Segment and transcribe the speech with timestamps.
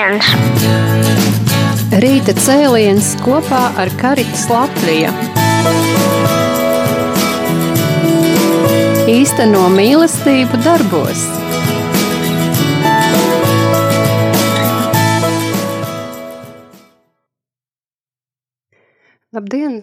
[0.00, 0.20] cēliens!
[2.00, 5.10] Rīta cēliens kopā ar Karitas Latviju.
[9.10, 11.26] Īsteno mīlestību darbos.
[19.36, 19.82] Labdien,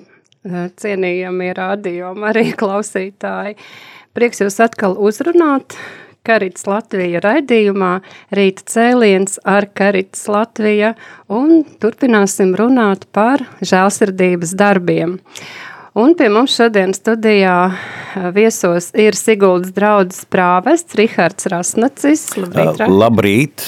[0.81, 3.59] cienījamie radio arī klausītāji!
[4.18, 5.77] Prieks jūs atkal uzrunāt
[6.28, 7.93] Karits Latvija raidījumā
[8.36, 10.93] Rīta cēliens ar Karits Latvija
[11.32, 15.18] un turpināsim runāt par žēlsirdības darbiem.
[15.98, 17.56] Un pie mums šodien studijā
[18.36, 22.28] viesos ir Siguldas draudzes prāvests Rihards Rasnacis.
[22.37, 22.84] Labrīt!
[22.86, 23.65] Uh, labrīt!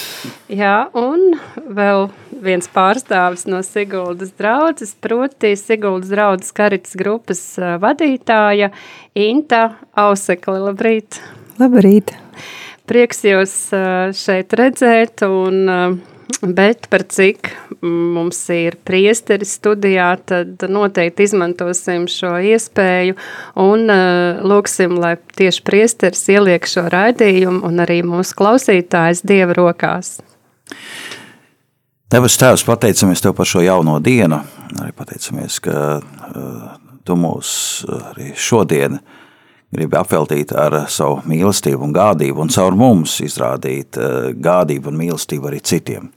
[0.54, 1.40] Jā, un
[1.74, 2.06] vēl
[2.46, 7.42] viens pārstāvis no Siguldas draudzes, proti Siguldas draudzes Karits grupas
[7.82, 8.70] vadītāja
[9.18, 9.66] Inta
[9.98, 10.62] Ausekli.
[10.70, 11.24] Labrīt!
[11.58, 12.14] Labrīt!
[12.90, 13.52] Prieks jūs
[14.18, 16.00] šeit redzēt, un,
[16.42, 17.52] bet par cik
[17.86, 23.14] mums ir priesteris studijā, tad noteikti izmantosim šo iespēju
[23.62, 23.86] un
[24.42, 30.18] lūksim, lai tieši priesteris ieliek šo raidījumu un arī mūsu klausītājs Dieva rokās.
[32.10, 34.42] Tevs Tēvs, pateicamies Tev par šo jauno dienu,
[34.82, 36.70] arī pateicamies, ka uh,
[37.06, 37.52] Tu mūs
[38.12, 39.18] arī šodien uh,
[39.76, 45.52] gribi apveltīt ar savu mīlestību un gādību, un caur mums izrādīt eh, gādību un mīlestību
[45.52, 46.10] arī citiem.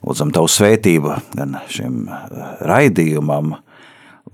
[0.00, 3.54] Lūdzam Tavu svētību gan šim eh, raidījumam,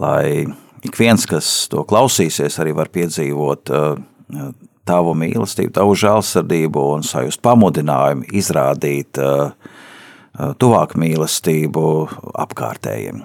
[0.02, 0.46] lai
[0.86, 4.50] ik viens, kas to klausīsies, arī var piedzīvot eh,
[4.86, 9.18] Tavu mīlestību, Tavu žēlsirdību un sajust pamudinājumu izrādīt
[10.62, 11.82] tuvāk mīlestību
[12.44, 13.24] apkārtējiem.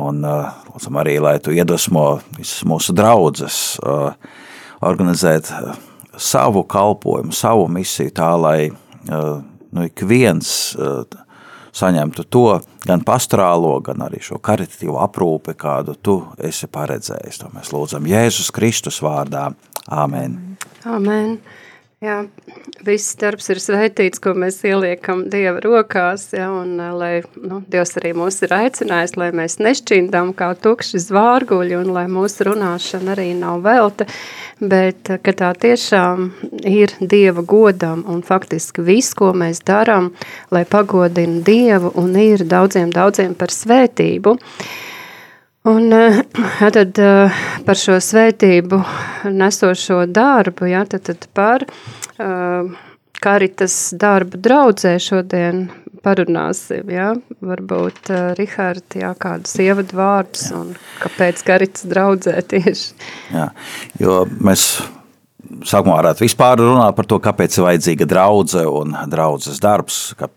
[0.00, 3.58] Un lūdzam arī, lai tu iedvesmo visas mūsu draudzes
[4.84, 5.50] organizēt
[6.18, 8.58] savu kalpojumu, savu misiju tā, lai
[9.06, 10.74] nu, ik viens
[11.74, 12.46] saņemtu to
[12.86, 17.40] gan pastorālo, gan arī šo karitatīvo aprūpi, kādu tu esi paredzējis.
[17.42, 19.48] To mēs lūdzam Jēzus Kristus vārdā.
[19.90, 20.38] Āmen.
[20.88, 21.38] Āmen.
[22.04, 22.18] Jā,
[22.84, 28.10] viss darbs ir sveitīts, ko mēs ieliekam Dieva rokās, ja, un lai, nu, Dievs arī
[28.18, 33.62] mūs ir aicinājis, lai mēs nešķindām kā tukši zvārguļi, un lai mūsu runāšana arī nav
[33.64, 34.04] velta,
[34.60, 36.28] bet ka tā tiešām
[36.68, 40.12] ir Dieva godam, un faktiski viss, ko mēs darām,
[40.52, 44.36] lai pagodina Dievu, un ir daudziem, daudziem par svētību.
[45.64, 45.94] Un
[46.60, 46.98] tad
[47.64, 48.82] par šo svētību
[49.32, 52.68] nesošo darbu, ja, tad, tad par uh,
[53.24, 55.68] karitas darbu draudzē šodien
[56.04, 57.14] parunāsim, ja?
[57.44, 63.08] varbūt Rihard, jā, kādus ievadu vārdus un kāpēc karitas draudzē tieši.
[63.32, 63.48] Jā,
[64.02, 64.66] jo mēs
[65.64, 70.28] sākumā varētu vispār runāt par to, kāpēc ir vajadzīga draudze un draudzes darbs, ka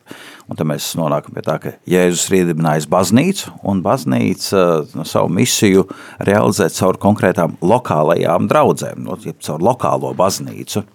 [0.47, 4.61] Un tad mēs nonākam pie tā, ka Jēzus ir iedibinājis baznīcu, un baznīca
[4.95, 5.83] no savu misiju
[6.23, 10.85] realizē caur konkrētām lokālajām draudzēm, no, caur lokālo baznīcu.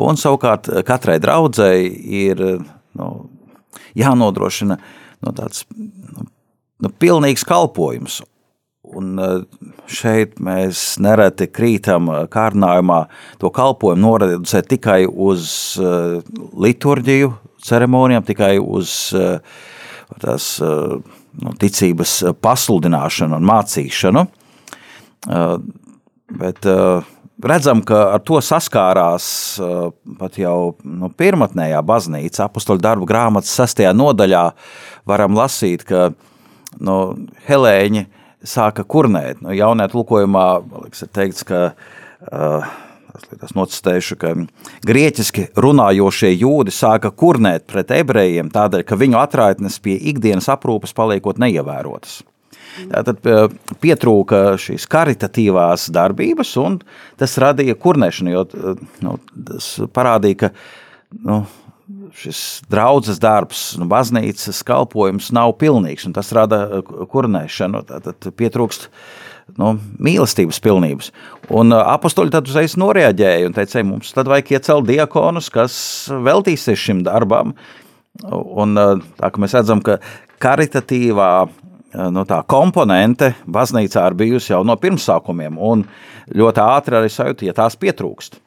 [0.00, 1.90] Un savukārt katrai draudzēji
[2.22, 2.42] ir
[2.96, 3.10] nu,
[3.98, 6.24] jānodrošina nu, tāds nu,
[6.80, 8.22] nu, pilnīgs kalpojums.
[8.90, 9.12] Un
[9.92, 13.02] šeit mēs nereti krītam kārdinājumā
[13.42, 15.52] to kalpojumu noreducēt tikai uz
[16.64, 17.30] liturģiju,
[17.64, 19.38] ceremonijām, tikai uz eh,
[20.20, 20.98] tās eh,
[21.44, 24.26] nu, ticības pasludināšanu un mācīšanu.
[25.30, 25.56] Eh,
[26.40, 26.66] bet
[27.42, 29.24] redzam, ka ar to saskārās
[30.20, 34.44] pat jau nu, pirmotnējā baznīca, apustuļu darbu grāmatas sastajā nodaļā
[35.10, 36.12] varam lasīt, ka
[36.78, 36.96] nu,
[37.48, 38.04] Helēņi
[38.46, 39.42] sāka kurnēt.
[39.42, 40.46] Nu, jaunajā tulkojumā
[40.84, 42.70] liekas, ir teikts, ka uh,
[43.40, 44.32] Es nocitēšu, ka
[44.86, 51.40] grieķiski runājošie jūdi sāka kurnēt pret ebrejiem tādēļ, ka viņu atraitnes pie ikdienas aprūpes paliekot
[51.42, 52.20] neievērotas.
[52.90, 53.24] Tātad
[53.82, 56.78] pietrūka šīs karitatīvās darbības, un
[57.20, 58.44] tas radīja kurnēšanu, jo
[59.04, 59.16] nu,
[59.50, 60.52] tas parādīja, ka
[61.26, 61.40] nu,
[62.16, 66.80] šis draudzes darbs, nu, baznīcas kalpojums nav pilnīgs, un tas rada e,
[67.10, 67.82] kurnēšanu.
[67.90, 69.02] Tātad pietrūkst uh,
[69.58, 71.10] nu, mīlestības pilnības.
[71.50, 75.74] Un uh, apakstoļi tad uzreiz noreaģēja un teica, mums tad vajag iecelt diakonus, kas
[76.10, 77.54] veltīsies šim darbam.
[78.30, 79.98] Un uh, tā mēs redzam, ka
[80.42, 81.32] karitatīvā
[82.14, 85.84] nu, tā komponente baznīcā ir bijusi jau no pirmsākumiem, un
[86.36, 88.38] ļoti ātri arī sajūta, ja tās pietrūkst.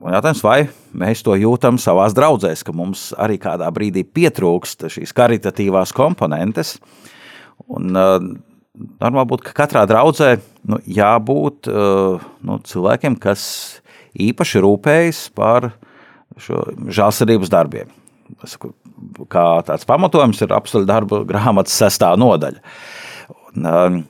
[0.00, 0.60] Un jautājums, vai
[0.96, 6.78] mēs to jūtam savās draudzēs, ka mums arī kādā brīdī pietrūkst šīs karitatīvās komponentes,
[7.68, 7.92] un
[8.78, 10.34] normāli būtu, ka katrā draudzē
[10.70, 13.42] nu, jābūt uh, nu, cilvēkiem, kas
[14.18, 15.72] īpaši rūpējas par
[16.40, 17.90] šo žēlsirdības darbiem.
[18.44, 18.72] saku,
[19.28, 22.62] kā tāds pamatojums ir apstuļu darbu grāmatas sestā nodaļa.
[23.50, 24.00] Un, um,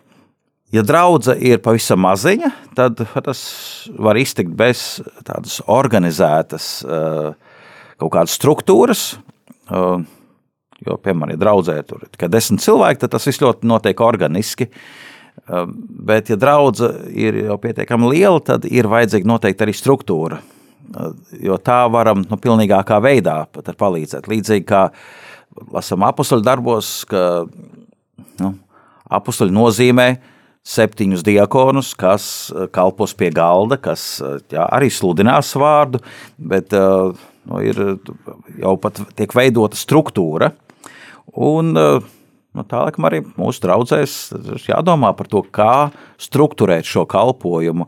[0.74, 3.40] ja draudze ir pavisam maziņa, tad tas
[3.96, 7.32] var iztikt bez tādas organizētas uh,
[8.00, 9.04] kaut kādas struktūras,
[9.72, 10.04] uh,
[10.86, 14.70] jo, piemēram, ja draudzē tur ir tikai desmit cilvēki, tad tas viss ļoti notiek organiski.
[15.50, 15.72] Um,
[16.06, 20.40] bet, ja draudze ir jau pietiekami liela, tad ir vajadzīga noteikti arī struktūra
[21.40, 24.28] jo tā varam nu, pilnīgākā veidā palīdzēt.
[24.30, 24.88] Līdzīgi kā
[25.74, 27.44] lasām apustuļu darbos, ka
[28.42, 28.52] nu,
[29.10, 30.08] apustuļi nozīmē
[30.70, 32.24] septiņus diakonus, kas
[32.74, 34.20] kalpos pie galda, kas
[34.52, 36.02] jā, arī sludinās vārdu,
[36.36, 37.80] bet nu, ir
[38.60, 40.52] jau pat tiek veidota struktūra.
[41.36, 44.16] Un, nu, tālāk arī mūsu draudzēs
[44.66, 47.86] jādomā par to, kā strukturēt šo kalpojumu.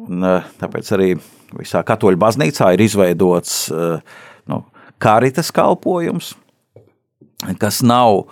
[0.00, 0.24] Un,
[0.60, 1.12] tāpēc arī
[1.56, 4.62] visā katoļu baznīcā ir izveidots eh, nu,
[5.02, 6.34] karitas kalpojums,
[7.60, 8.26] kas nav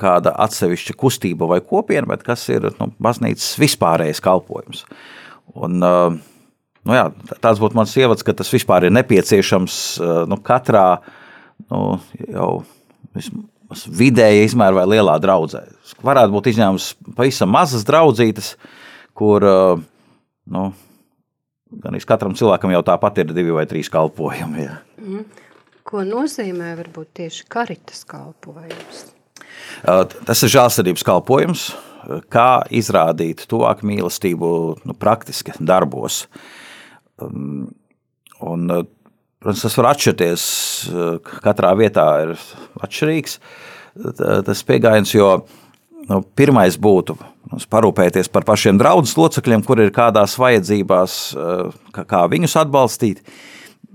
[0.00, 4.86] kāda atsevišķa kustība vai kopiena, bet kas ir nu, baznīcas vispārējais kalpojums.
[5.54, 6.16] Un, eh,
[6.86, 10.88] nu jā, tāds būtu mans ievads, ka tas vispār ir nepieciešams eh, nu, katrā
[11.70, 12.50] nu, jau
[13.72, 15.64] vidēja izmēra vai lielā draudzē.
[16.06, 18.54] Varētu būt izņēmums pavisam mazas draudzītes,
[19.16, 20.68] kur nu,
[21.82, 24.66] gan katram cilvēkam jau tāpat ir divi vai trīs kalpojumi.
[24.66, 24.78] Jā.
[25.02, 25.26] Mm.
[25.86, 29.04] Ko nozīmē varbūt tieši karitas kalpojums?
[30.26, 31.68] Tas ir žēlsirdības kalpojums,
[32.32, 34.48] kā izrādīt tuvāku mīlestību
[34.86, 36.24] nu, praktiski darbos.
[37.22, 37.68] Um,
[38.42, 38.66] un,
[39.42, 40.44] protams, tas var atšķirties,
[41.44, 42.36] katrā vietā ir
[42.82, 43.40] atšķirīgs
[44.44, 45.14] tas pieejams,
[46.10, 47.16] nu, pirmais būtu
[47.70, 53.22] parūpēties par pašiem draugu locekļiem, kur ir kādās vajadzībās, eh, kā viņus atbalstīt.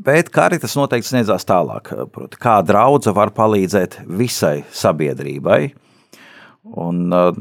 [0.01, 5.73] Bet Karitas noteikti sniedzās tālāk, proti, kā draudzene var palīdzēt visai sabiedrībai.
[6.77, 7.31] Un eh,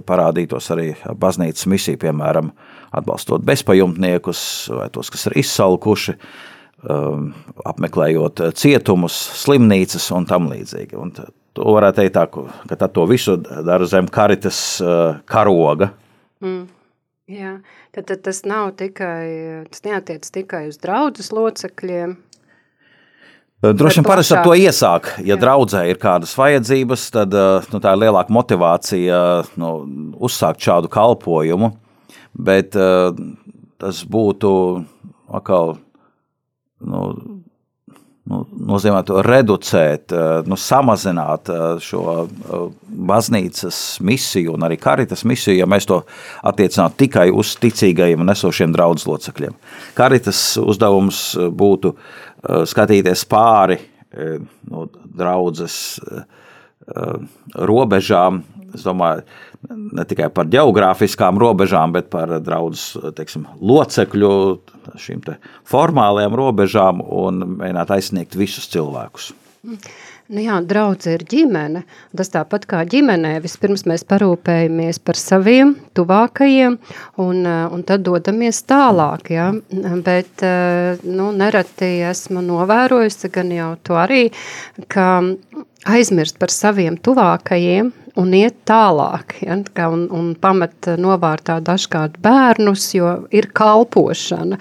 [0.00, 2.50] parādītos arī baznīcas misija, piemēram,
[2.92, 6.55] atbalstot bezpajumtniekus vai tos, kas ir izsalkuši, eh,
[6.86, 10.96] apmeklējot cietumus, slimnīcas un tam līdzīgi.
[11.00, 11.12] Un
[11.56, 12.26] To varētu teikt, tā,
[12.68, 15.88] ka tā to visu dara zem karitas uh, karoga.
[16.44, 16.66] Mm.
[17.32, 17.56] Jā,
[17.96, 22.12] tad, tad tas nav tikai, tas neatiec tikai uz draudzes locekļiem.
[23.66, 25.08] Droši vien parasti ar to iesāk.
[25.24, 25.38] Ja Jā.
[25.40, 27.34] draudzē ir kādas vajadzības, tad
[27.72, 29.18] nu, tā ir lielāka motivācija
[29.58, 29.72] nu,
[30.28, 31.72] uzsākt šādu kalpojumu.
[32.36, 34.52] Bet tas būtu
[35.32, 35.78] atkal
[36.80, 37.02] nu,
[38.26, 38.40] nu,
[38.70, 42.54] nozīmē to reducēt, eh, nu, samazināt eh, šo eh,
[43.10, 46.02] baznīcas misiju un arī karitas misiju, ja mēs to
[46.46, 49.56] attiecinātu tikai uz ticīgajiem un esošiem draudzes locekļiem.
[49.96, 51.94] Karitas uzdevums būtu
[52.46, 53.78] skatīties pāri
[54.70, 54.84] no
[55.18, 55.98] draudzes
[57.58, 58.38] robežām,
[58.76, 59.24] es domāju,
[59.70, 62.76] ne tikai par geogrāfiskām robežām, bet par draugu
[63.60, 64.32] locekļu,
[65.02, 65.24] šīm
[65.68, 69.32] formālajām robežām un mēģināt aizsniegt visus cilvēkus.
[70.26, 71.84] Nu jā, draudze ir ģimene.
[72.18, 76.78] Tas tāpat kā ģimenē, vispirms mēs parūpējamies par saviem tuvākajiem
[77.22, 79.52] un, un tad dodamies tālāk, ja?
[80.06, 80.42] bet
[81.06, 84.24] nu, nereti esmu novērojusi, gan jau to arī,
[84.90, 85.22] ka
[85.86, 89.58] aizmirst par saviem tuvākajiem un iet tālāk, ja,
[89.92, 94.58] un, un pamet novārtā dažkārt bērnus, jo ir kalpošana,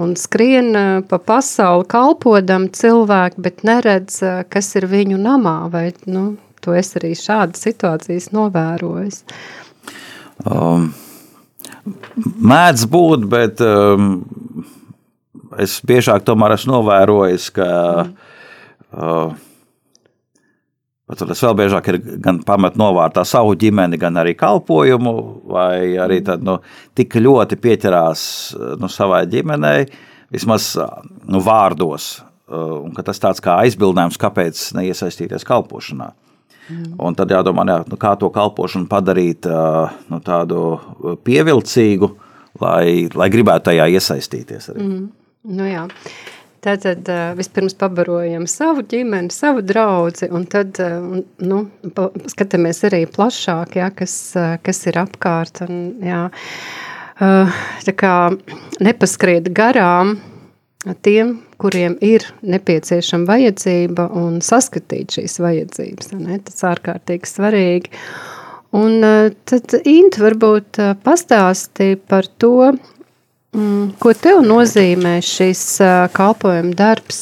[0.00, 5.88] un skrien eh, pa pasauli kalpodam cilvēku, bet neredz, eh, kas ir viņu namā, vai,
[6.10, 6.30] nu,
[6.64, 9.22] to es arī šādas situācijas novērojis.
[10.44, 10.92] Um,
[12.44, 14.20] mēdz būt, bet um,
[15.58, 17.68] es biežāk tomēr esmu novērojis, ka
[18.04, 18.16] mm.
[18.92, 19.47] uh,
[21.08, 25.14] Bet tas vēl biežāk ir gan pamet novārtā savu ģimeni, gan arī kalpojumu,
[25.48, 26.58] vai arī tad, nu,
[26.98, 28.22] tik ļoti pieķerās
[28.80, 29.86] nu, savai ģimenei,
[30.34, 30.74] vismaz
[31.24, 32.18] nu, vārdos.
[32.48, 36.12] Un tas tāds kā aizbildinājums, kāpēc neiesaistīties kalpošanā.
[36.68, 36.94] Mm.
[37.00, 40.64] Un tad jādomā, jā, nu, kā to kalpošanu padarīt nu, tādu
[41.24, 42.10] pievilcīgu,
[42.60, 44.74] lai, lai gribētu tajā iesaistīties.
[44.74, 44.84] Arī.
[44.84, 45.06] Mm.
[45.56, 45.86] Nu, jā.
[46.64, 47.06] Tātad
[47.38, 50.80] vispirms pabarojam savu ģimeni, savu draugu, un tad
[51.38, 51.60] nu,
[52.32, 54.14] skatāmies arī plašāk, jā, kas,
[54.66, 55.62] kas ir apkārt.
[55.68, 56.24] Un, jā,
[57.86, 58.14] tā kā
[58.82, 60.16] nepaskriet garām
[61.02, 66.12] tiem, kuriem ir nepieciešama vajadzība, un saskatīt šīs vajadzības.
[66.18, 66.38] Ne?
[66.46, 67.94] Tas ārkārtīgi svarīgi.
[68.78, 69.00] Un
[69.48, 72.74] tad Inta varbūt pastāstīja par to,
[73.98, 75.62] ko tev nozīmē šis
[76.14, 77.20] kalpojuma darbs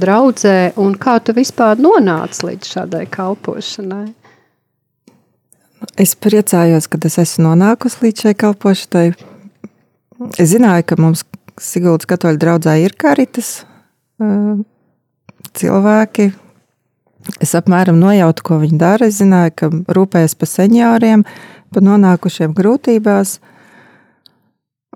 [0.00, 4.06] draudzē un kā tu vispār nonāci līdz šādai kalpošanai?
[5.98, 9.08] Es priecājos, ka es esmu nonākusi līdz šai kalpošanai.
[10.38, 11.24] Es zināju, ka mums
[11.58, 13.64] Siguldas katoļu draugā ir karitas
[15.58, 16.28] cilvēki.
[17.42, 19.08] Es apmēram nojautu, ko viņi dara.
[19.10, 21.24] Es zināju, ka rūpējas par senioriem,
[21.74, 23.38] par nonākušiem grūtībās.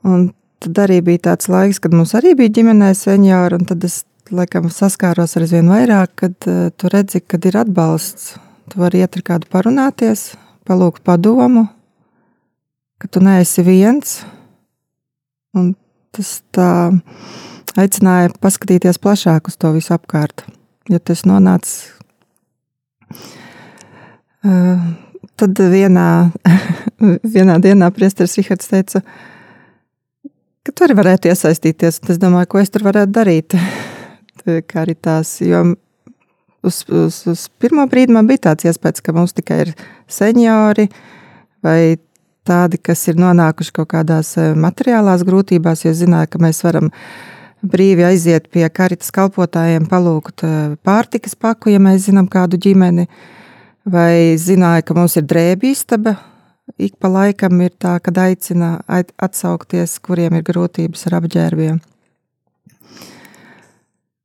[0.08, 0.30] Un
[0.62, 4.68] tad arī bija tāds laiks, kad mums arī bija ģimenē seniori, un tad es laikam
[4.72, 8.34] saskāros ar vien vairāk, kad uh, tu redzi, kad ir atbalsts.
[8.70, 10.32] Tu vari iet ar kādu parunāties,
[10.68, 11.66] palūgt padomu,
[13.02, 14.20] ka tu neesi viens.
[15.58, 15.74] Un
[16.14, 16.68] tas tā
[17.76, 20.46] aicināja paskatīties plašāk uz to visu apkārt.
[20.90, 21.90] Ja tas nonāca,
[24.46, 24.86] uh,
[25.38, 26.08] tad vienā,
[27.36, 29.31] vienā dienā priesteris Rihards teica, ka
[30.66, 32.02] ka tu arī varētu iesaistīties.
[32.12, 33.56] Es domāju, ko es tur varētu darīt.
[34.42, 35.74] Kā arī tās, jo
[36.62, 39.74] uz, uz, uz pirmo brīdi man bija tāds iespējas, ka mums tikai ir
[40.10, 40.88] seniori
[41.62, 41.98] vai
[42.48, 46.90] tādi, kas ir nonākuši kaut kādās eh, materiālās grūtībās, jo zināju, ka mēs varam
[47.62, 53.06] brīvi aiziet pie karitas kalpotājiem, palūgt eh, pārtikas paku, ja mēs zinām kādu ģimeni,
[53.86, 56.16] vai zināju, ka mums ir drēbī istaba,
[56.78, 61.80] ik pa laikam ir tā, kad aicina atsaukties, kuriem ir grūtības ar apģērbiem.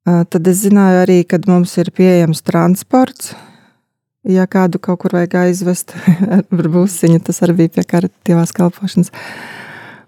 [0.07, 3.33] Tad es zināju arī, kad mums ir pieejams transports.
[4.27, 5.93] Ja kādu kaut kur vajag aizvest
[6.35, 9.11] ar busiņu, tas arī bija pie karatīvās kalpošanas.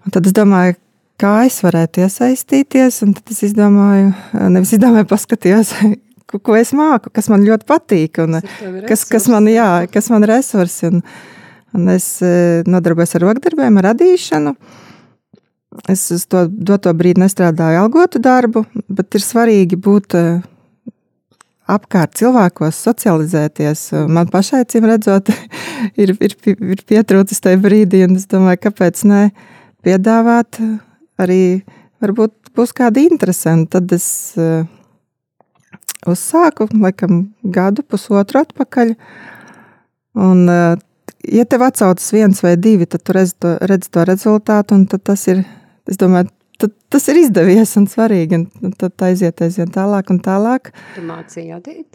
[0.04, 0.76] Un tad es domāju,
[1.20, 4.12] kā es varētu iesaistīties, un tad es izdomāju,
[4.52, 5.74] nevis izdomāju, paskatījos,
[6.46, 8.40] ko es māku, kas man ļoti patīk, un
[8.88, 10.92] kas, kas man, jā, kas man resursi.
[10.92, 11.04] Un,
[11.76, 14.54] Un es e, nodarbojos ar rokdarbiem, ar radīšanu.
[15.90, 20.24] Es uz to doto brīdi nestrādāju algotu darbu, bet ir svarīgi būt e,
[21.70, 23.84] apkārt cilvēkos, socializēties.
[24.10, 25.30] Man pašai, cīm redzot,
[26.02, 29.22] ir, ir, ir pietrūcis tajā brīdī, un es domāju, kāpēc ne
[29.86, 30.58] piedāvāt
[31.22, 31.62] arī,
[32.02, 33.70] varbūt būs kādi interesanti.
[33.78, 34.10] Tad es
[36.08, 38.94] uzsāku, laikam, gadu, pusotru atpakaļ.
[40.20, 40.48] Un
[41.30, 45.26] ja tev atsaucas viens vai divi, tad tu redz to, redz to rezultātu, un tas
[45.30, 45.44] ir,
[45.88, 48.42] es domāju, tad, tas ir izdevies un svarīgi.
[48.64, 50.72] Un tad aiziet aizvien tālāk un tālāk.
[50.96, 51.88] Tu mācīji adīt?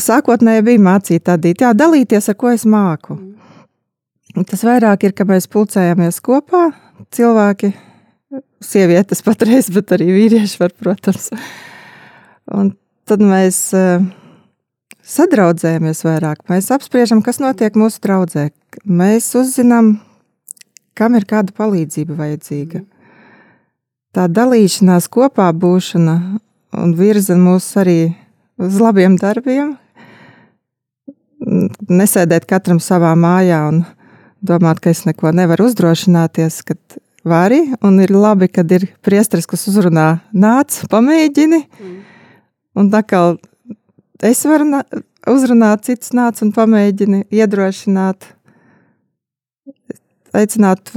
[0.00, 3.16] Sākotnēji bija mācīt adīt, jā, dalīties, ar ko es māku.
[3.18, 4.46] Mm.
[4.46, 6.68] Tas vairāk ir, ka mēs pulcējamies kopā,
[7.16, 7.72] cilvēki,
[8.62, 11.30] sievietes patreiz, bet arī vīrieši var, protams.
[12.54, 12.74] Un
[13.10, 14.04] tad mēs uh,
[15.10, 18.48] sadraudzējamies vairāk, mēs apspriežam, kas notiek mūsu draudzē.
[18.86, 19.98] Mēs uzzinām,
[20.98, 22.84] kam ir kāda palīdzība vajadzīga.
[24.14, 26.16] Tā dalīšanās, kopā būšana
[26.82, 27.98] un virza mūs arī
[28.60, 29.76] uz labiem darbiem.
[31.90, 33.84] Nesēdēt katram savā mājā un
[34.44, 39.66] domāt, ka es neko nevaru uzdrošināties, kad vari, un ir labi, kad ir priesteris, kas
[39.70, 41.60] uzrunā, nāc, pamēģini.
[41.60, 41.96] Mm.
[42.80, 43.22] Un kā
[44.26, 44.82] es varu
[45.30, 48.28] uzrunāt, cits nāc un pamēģini iedrošināt,
[50.36, 50.92] aicināt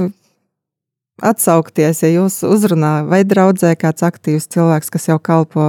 [1.22, 5.68] atsaukties, ja jūs uzrunājat, vai draudzē kāds aktīvs cilvēks, kas jau kalpo.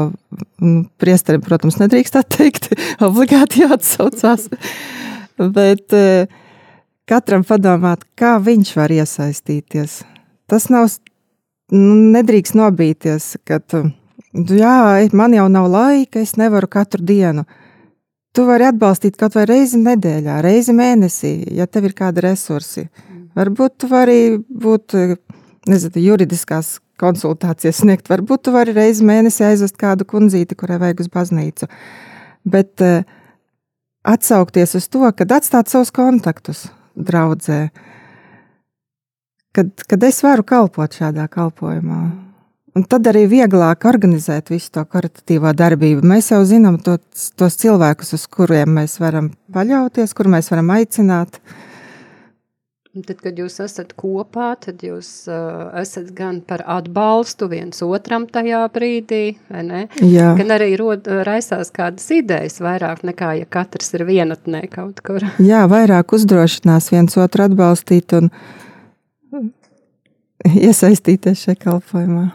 [1.01, 2.71] Priesterim, protams, nedrīkst atteikt,
[3.07, 4.49] obligāti jāatsaucās.
[5.37, 6.25] Bet e,
[7.09, 9.99] katram padomāt, kā viņš var iesaistīties.
[10.49, 10.89] Tas nav,
[11.71, 13.61] nedrīkst nobīties, ka
[14.35, 17.45] jā, man jau nav laika, es nevaru katru dienu.
[18.35, 22.89] Tu vari atbalstīt kaut vai reizi nedēļā, reizi mēnesī, ja tev ir kādi resursi.
[23.35, 24.95] Varbūt tu vari būt
[25.71, 31.11] nezinu, juridiskās konsultācijas sniegt, varbūt tu vari reizi mēnesī aizvest kādu kundzīti, kurai vajag uz
[31.11, 31.69] baznīcu.
[32.45, 33.07] Bet uh,
[34.05, 37.69] atsaukties uz to, kad atstāt savus kontaktus draudzē,
[39.55, 42.24] kad, kad es varu kalpot šādā kalpošanā.
[42.75, 46.01] Un tad arī vieglāk organizēt visu to karitatīvo darbību.
[46.11, 51.39] Mēs jau zinām tos, tos cilvēkus, uz kuriem mēs varam paļauties, kur mēs varam aicināt.
[52.95, 58.61] Tad, kad jūs esat kopā, tad jūs uh, esat gan par atbalstu viens otram tajā
[58.75, 59.23] brīdī.
[59.51, 65.23] Gan arī rod, raisās kādas idejas vairāk nekā, ja katrs ir vienatnē kaut kur.
[65.39, 68.31] Jā, vairāk uzdrošinās viens otru atbalstīt un
[70.55, 72.33] iesaistīties šajā kalpojumā.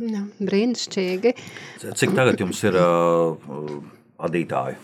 [0.00, 1.34] Jā, brīnišķīgi.
[2.00, 3.34] Cik tagad jums ir uh,
[4.24, 4.78] adītāji?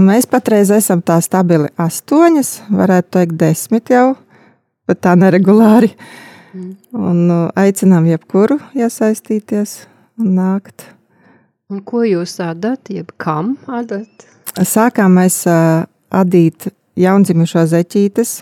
[0.00, 4.14] Mēs patreiz esam tā stabili astoņas, varētu teikt desmit jau,
[4.88, 5.92] bet tā neregulāri.
[6.56, 6.70] Mm.
[6.96, 9.82] Un uh, aicinām jebkuru iesaistīties
[10.20, 10.86] un nākt.
[11.72, 14.24] Un ko jūs atdat, jeb kam atdat?
[14.56, 18.38] Sākām mēs uh, adīt jaundzimušo zeķītes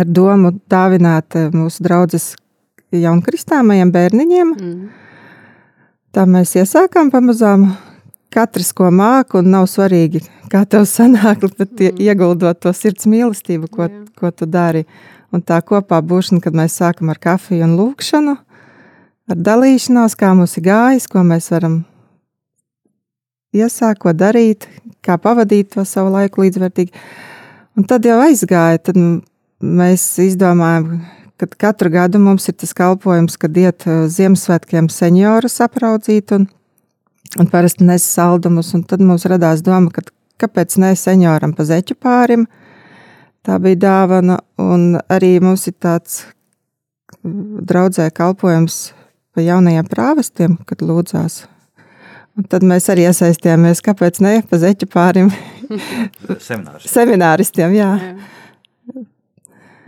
[0.00, 2.32] ar domu dāvināt mūsu draudzes
[3.00, 4.52] jaunkristāmajiem bērniņiem.
[4.58, 4.90] Mm.
[6.12, 7.72] Tā mēs iesākām pamazām.
[8.32, 11.98] Katrs, ko māca, un nav svarīgi, kā tev sanāk, bet mm.
[12.00, 14.04] ieguldot to sirds mīlestību, ko, Jā.
[14.16, 14.86] ko tu dari.
[15.32, 18.36] Un tā kopā būšana, kad mēs sākam ar kafiju un lūkšanu,
[19.32, 21.82] ar dalīšanos, kā mums ir gājis, ko mēs varam
[23.52, 24.68] iesākt, ko darīt,
[25.04, 26.92] kā pavadīt to savu laiku līdzvērtīgi.
[27.76, 28.98] Un tad jau aizgāja, tad
[29.62, 31.02] mēs izdomājām,
[31.42, 36.46] ka katru gadu mums ir tas kalpojums, kad iet Ziemassvētkiem seniorus apraudzīt un,
[37.40, 40.04] un parasti nes saldumus, un tad mums radās doma, ka
[40.42, 42.46] kāpēc ne senioram pa zeķu pārim,
[43.46, 46.22] tā bija dāvana, un arī mums ir tāds
[47.22, 48.92] draudzē kalpojums
[49.32, 51.42] pa jaunajiem prāvestiem, kad lūdzās.
[52.38, 55.28] Un tad mēs arī iesaistījāmies, kāpēc ne pa zeķu pārim
[55.68, 56.92] semināristiem.
[56.94, 57.90] semināristiem jā.
[58.00, 58.14] Jā.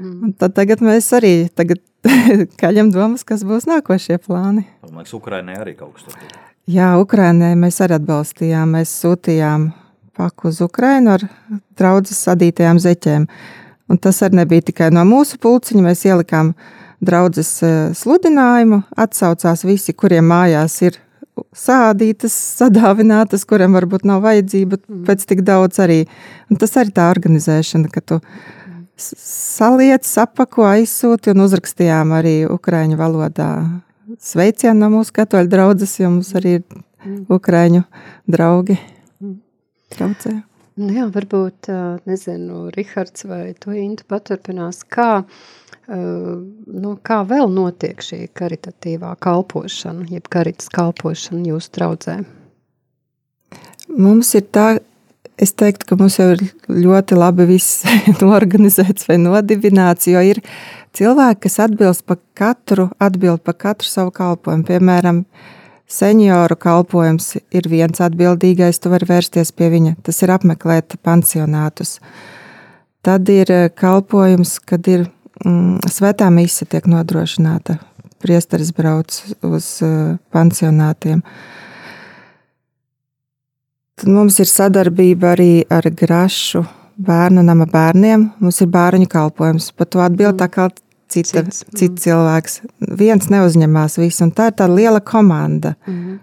[0.03, 1.83] Un tad tagad mēs arī tagad
[2.61, 4.67] kaļam domas, kas būs nākošie plāni.
[4.83, 6.41] Man liekas, Ukrainai arī kaut kas tāds.
[6.71, 8.79] Jā, Ukrainai mēs arī atbalstījām.
[8.79, 9.69] Mēs sūtījām
[10.17, 11.27] paku uz Ukrainu ar
[11.77, 13.27] draudzes sadītajām zeķēm.
[13.93, 15.85] Un tas arī nebija tikai no mūsu pulciņa.
[15.85, 16.55] Mēs ielikām
[17.05, 20.99] draudzes eh, sludinājumu, atsaucās visi, kuriem mājās ir
[21.55, 25.05] sādītas, sadāvinātas, kuriem varbūt nav vajadzība mm.
[25.09, 26.05] pēc tik daudz arī.
[26.49, 28.21] Un tas arī tā organizēšana, ka tu
[28.97, 33.51] saliec, sapako, aizsūti un uzrakstījām arī ukraiņu valodā
[34.23, 37.25] sveicienu no mūsu katoļu draudzes, jo mums arī ir mm.
[37.33, 37.85] ukraiņu
[38.31, 38.79] draugi
[39.95, 40.39] draudzē.
[40.75, 41.69] Nu jā, varbūt,
[42.09, 45.23] nezinu, Rihards vai tu, Intu, paturpinās, kā
[45.87, 52.17] nu, kā vēl notiek šī karitatīvā kalpošana, jeb karitas kalpošana jūsu draudzē?
[53.95, 54.67] Mums ir tā,
[55.41, 57.85] es teiktu, ka mums jau ir ļoti labi viss
[58.39, 60.41] organizēts vai nodibināts, jo ir
[60.95, 64.67] cilvēki, kas atbilst par katru, atbild par katru savu kalpojumu.
[64.69, 65.25] Piemēram,
[65.91, 69.97] senioru kalpojums ir viens atbildīgais, tu vari vērsties pie viņa.
[70.07, 71.99] Tas ir apmeklēt pansionātus.
[73.05, 75.09] Tad ir kalpojums, kad ir
[75.45, 77.77] mm, svētā mise tiek nodrošināta.
[78.25, 79.13] Priesteris brauc
[79.45, 81.21] uz uh, pansionātiem.
[83.95, 86.65] Tad mums ir sadarbība arī ar Grašu
[86.97, 88.31] bērnu nama bērniem.
[88.43, 89.71] Mums ir bērnu kalpojums.
[89.77, 90.69] Par to atbild tā kā
[91.11, 92.01] cita, cits, cits mm.
[92.03, 92.61] cilvēks.
[92.99, 96.19] Viens neuzņemās visu, un tā ir tāda liela komanda mm.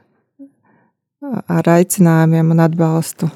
[1.48, 3.32] ar aicinājumiem un atbalstu.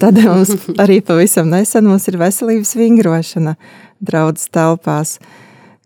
[0.00, 3.56] Tad mums arī pavisam nesen mums ir veselības vingrošana
[4.00, 5.18] draudzes telpās.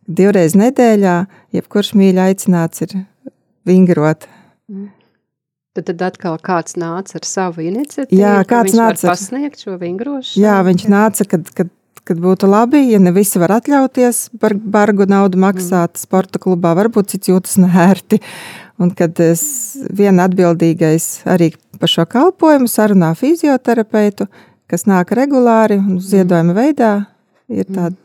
[0.04, 1.16] Divreiz nedēļā,
[1.56, 2.98] jebkurš mīļi aicināts ir
[3.64, 4.28] vingrot.
[4.68, 4.92] Mm.
[5.74, 8.20] Tad, tad atkal kāds nāca ar savu iniciatīvu.
[8.20, 10.38] Jā, kāds nāca ar pasniegt šo vingrošanu.
[10.38, 11.72] Jā, viņš nāca, kad, kad,
[12.06, 16.02] kad būtu labi, ja ne visi var atļauties par bargu naudu maksāt mm.
[16.04, 18.20] sporta klubā, varbūt cits jūtas nērti.
[18.78, 19.18] Un kad
[19.94, 24.26] viena atbildīgais arī par šo kalpojumu sarunā fizioterapeitu,
[24.70, 26.92] kas nāk regulāri un ziedojuma veidā,
[27.50, 27.98] ir tāda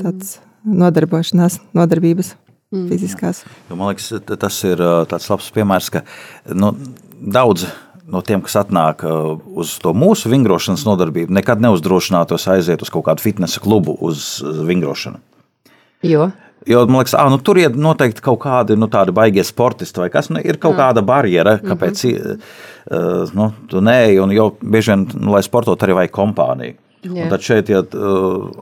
[0.00, 2.34] tāds nodarbošanās, nodarbības
[2.72, 2.88] mm.
[2.90, 3.44] fiziskās.
[3.68, 6.04] Jo, man liekas, tas ir tāds labs piemērs, ka
[6.56, 6.72] nu,
[7.20, 7.66] daudz
[8.10, 9.04] no tiem, kas atnāk
[9.54, 15.20] uz to mūsu vingrošanas nodarbību, nekad neuzdrošinātos aiziet uz kaut kādu fitnesa klubu uz vingrošanu.
[16.02, 16.30] Jo?
[16.68, 20.28] Jo man liekas, ah, nu, tur ir noteikti kaut kādi nu, baigie sportisti vai kas.
[20.28, 20.80] Nu, ir kaut mm.
[20.80, 22.40] kāda barjera, kāpēc mm -hmm.
[22.90, 24.20] uh, nu, tu neej.
[24.36, 26.74] Jo bieži vien, nu, lai sportot, arī vajag kompāniju.
[27.30, 27.80] Tad šeit ja,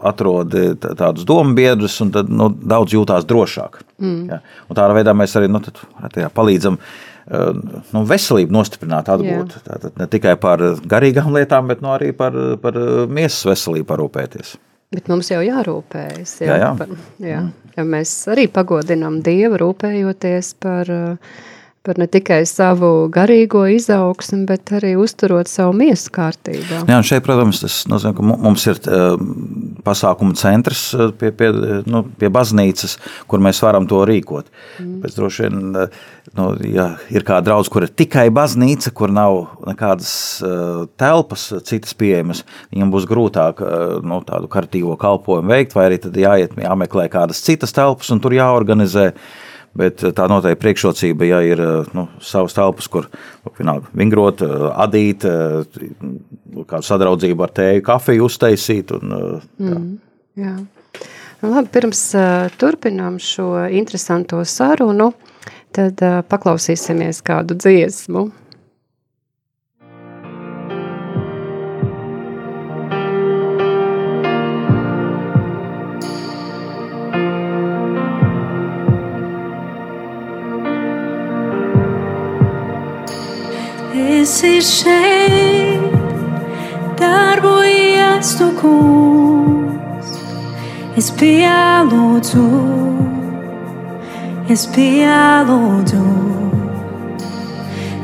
[0.03, 3.81] atrod tādus domu biedrus, un tad, nu, daudz jūtās drošāk.
[3.99, 4.29] Mm.
[4.31, 4.39] Ja.
[4.69, 5.81] Un tādā veidā mēs arī nu, tad,
[6.35, 6.79] palīdzam
[7.29, 9.59] nu, veselību nostiprināt, atgūt.
[9.67, 12.79] Tātad ne tikai par garīgām lietām, bet nu, arī par, par
[13.13, 14.57] miesas veselību parūpēties.
[14.97, 16.39] Bet mums jau jārūpējas.
[16.47, 16.73] Jā, jā.
[16.81, 16.99] jā.
[17.29, 17.41] Jā.
[17.77, 21.37] Ja mēs arī pagodinām Dievu, rūpējoties par uh,
[21.87, 26.83] par ne tikai savu garīgo izaugsmu, bet arī uzturot savu miesu kārtībā.
[26.89, 29.15] Jā, un šeit, protams, tas nozīmē, ka mums ir uh,
[29.87, 31.51] pasākumu centrs uh, pie, pie,
[31.89, 32.99] nu, pie baznīcas,
[33.31, 34.51] kur mēs varam to rīkot.
[34.83, 34.99] Mm.
[35.05, 36.07] Pēc droši vien, uh,
[36.39, 40.13] nu, ja ir kāda draudz, kur ir tikai baznīca, kur nav nekādas
[41.01, 43.63] telpas citas pieejamas, viņam būs grūtāk
[44.05, 48.37] nu, tādu kartīvo kalpojumu veikt, vai arī tad jāiet, jāmeklē kādas citas telpas un tur
[48.37, 49.13] jāorganizē.
[49.77, 51.61] Bet tā noteikti priekšrocība, ja ir
[51.95, 53.07] nu, savas telpas, kur
[53.59, 55.27] vienalga, vingrot, adīt,
[56.69, 58.95] kādu sadraudzību ar tēju, kafiju uztaisīt.
[58.97, 59.15] Un,
[59.61, 59.87] mm,
[60.41, 60.57] jā.
[61.45, 62.03] Labi, pirms
[62.59, 65.13] turpinām šo interesanto sarunu,
[65.77, 66.03] tad
[66.33, 68.27] paklausīsimies kādu dziesmu.
[84.29, 85.93] Esi šeit,
[87.01, 90.11] darbojies tu kungs.
[91.01, 92.43] Es pielūdzu,
[94.53, 96.03] es pielūdzu,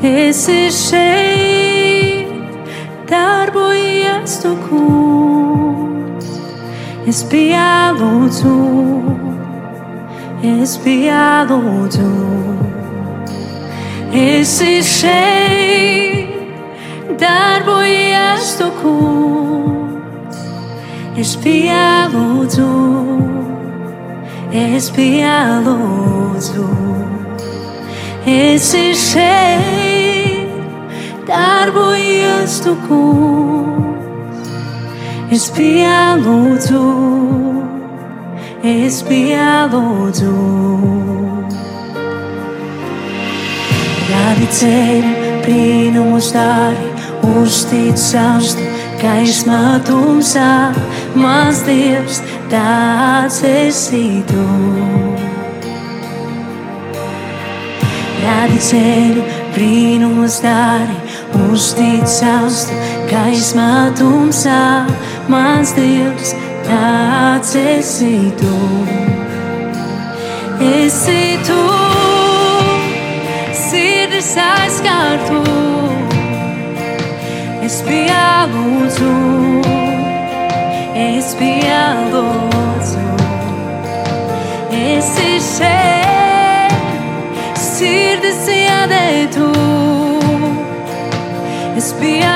[0.00, 2.32] esi šeit,
[3.12, 6.32] darbojies tu kungs.
[7.04, 8.56] Es pielūdzu,
[10.56, 12.10] es pielūdzu.
[14.14, 16.13] Esi šeit,
[17.20, 20.38] darbojies tu kungs.
[21.16, 22.70] Es pielūdzu,
[24.50, 26.68] es pielūdzu.
[28.26, 30.50] Esi šeit,
[31.28, 34.50] darbojies tu kungs.
[35.34, 36.82] Es pielūdzu,
[38.62, 40.34] es pielūdzu.
[44.10, 45.14] Rādi ceļu,
[45.44, 46.93] brīnumus dari,
[47.24, 48.64] uztic saustu,
[49.00, 50.72] gaismā tumsā,
[51.16, 52.20] mans Dievs,
[52.52, 54.44] tāds esi tu.
[58.24, 59.24] Rādi ceļu,
[59.56, 60.96] brīnumus dari,
[61.50, 62.76] uztic saustu,
[63.10, 64.87] gaismā tumsā,
[65.32, 66.34] mans Dievs,
[66.68, 68.56] tāds esi tu.
[70.64, 71.60] Esi tu
[73.58, 75.73] sirdis aizskārtu.
[77.64, 79.11] Es pielūdzu,
[81.00, 83.05] es pielūdzu,
[84.77, 86.77] es ir šeit,
[87.64, 89.48] sirdis iedētu.
[91.81, 92.33] Es pielūdzu,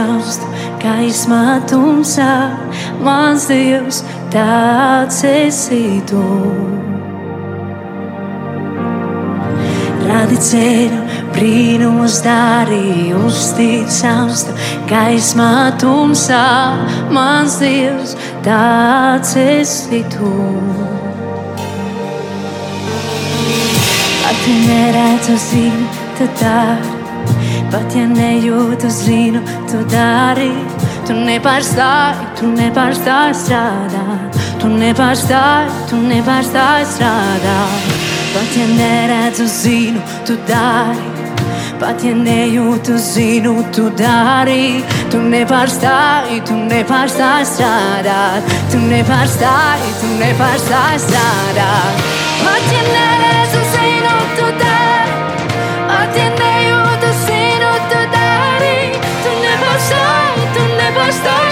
[0.00, 0.46] austu,
[0.82, 2.32] gaismā tumsā,
[3.04, 6.22] mans Dievs, tāds esi tu.
[10.06, 11.00] Rādi ceļu,
[11.34, 14.54] brīnumus dari, uztic austu,
[14.90, 16.44] gaismā tumsā,
[17.10, 20.34] mans Dievs, tāds esi tu.
[24.46, 25.86] Ja neredzu, zinu,
[26.18, 26.85] tu dari.
[27.72, 30.52] Pat ja nejūtu, zinu, tu dari.
[31.06, 34.40] Tu nepārstāji, tu nepārstāji strādāt.
[34.62, 37.92] Tu nepārstāji, tu nepārstāji strādāt.
[38.34, 41.16] Pat ja neredzu, zinu, tu dari.
[41.80, 44.82] pat ja nejūtu, zinu, tu dari.
[45.12, 52.02] Tu nepārstāji, tu nepārstāji strādāt, tu nepārstāji, tu nepārstāji strādāt.
[52.42, 55.16] Pat ja neredzu, zinu, tu dari,
[55.86, 56.55] pat ja nejūtu,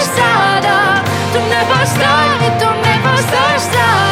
[0.05, 4.04] nepārstāji strādāt, tu nepārstāji, tu nepārstāji strādāt.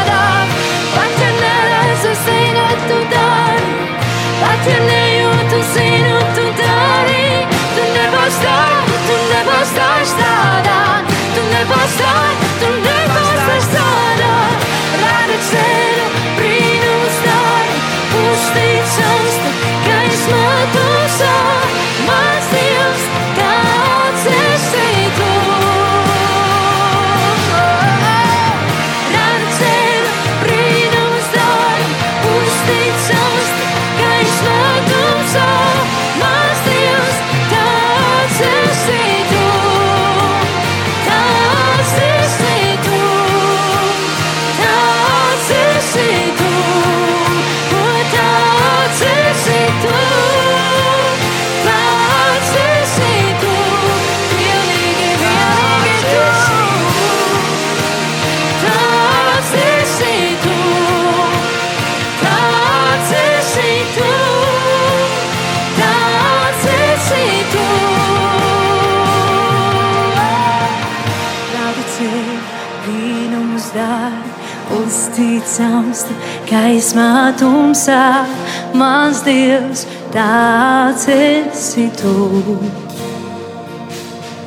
[75.43, 76.13] Tu
[76.49, 78.25] gaismā tumsā,
[78.73, 82.59] mans Dievs, tāds esi tu.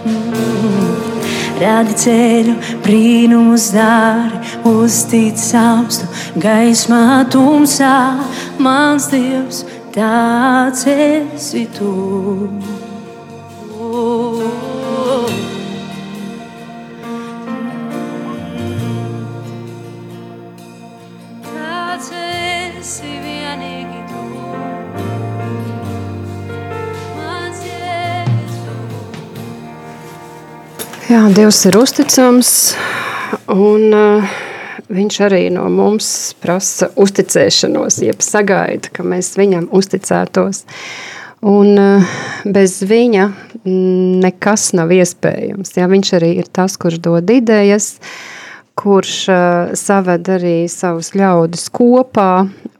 [0.06, 0.94] Mm.
[1.56, 2.54] Rādi ceļu,
[2.84, 7.96] brīnums dara, uzticams, tu gaismā tumsā,
[8.58, 12.75] mans Dievs, tāds esi tu.
[31.06, 32.48] Jā, Dievs ir uzticams,
[33.54, 34.36] un uh,
[34.86, 40.60] Viņš arī no mums prasa uzticēšanos, jeb sagaida, ka mēs viņam uzticētos.
[41.46, 42.12] Un uh,
[42.46, 43.24] bez viņa
[43.64, 45.74] mm, nekas nav iespējams.
[45.74, 47.96] Jā, viņš arī ir tas, kurš dod idejas,
[48.78, 52.30] kurš uh, saved arī savus ļaudis kopā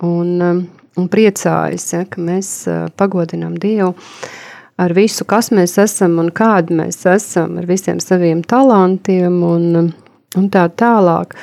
[0.07, 0.33] un,
[0.95, 2.53] un priecājas, ja, ka mēs
[2.95, 3.97] pagodinām Dievu
[4.81, 9.95] ar visu, kas mēs esam un kādi mēs esam, ar visiem saviem talantiem un,
[10.37, 11.37] un tā tālāk.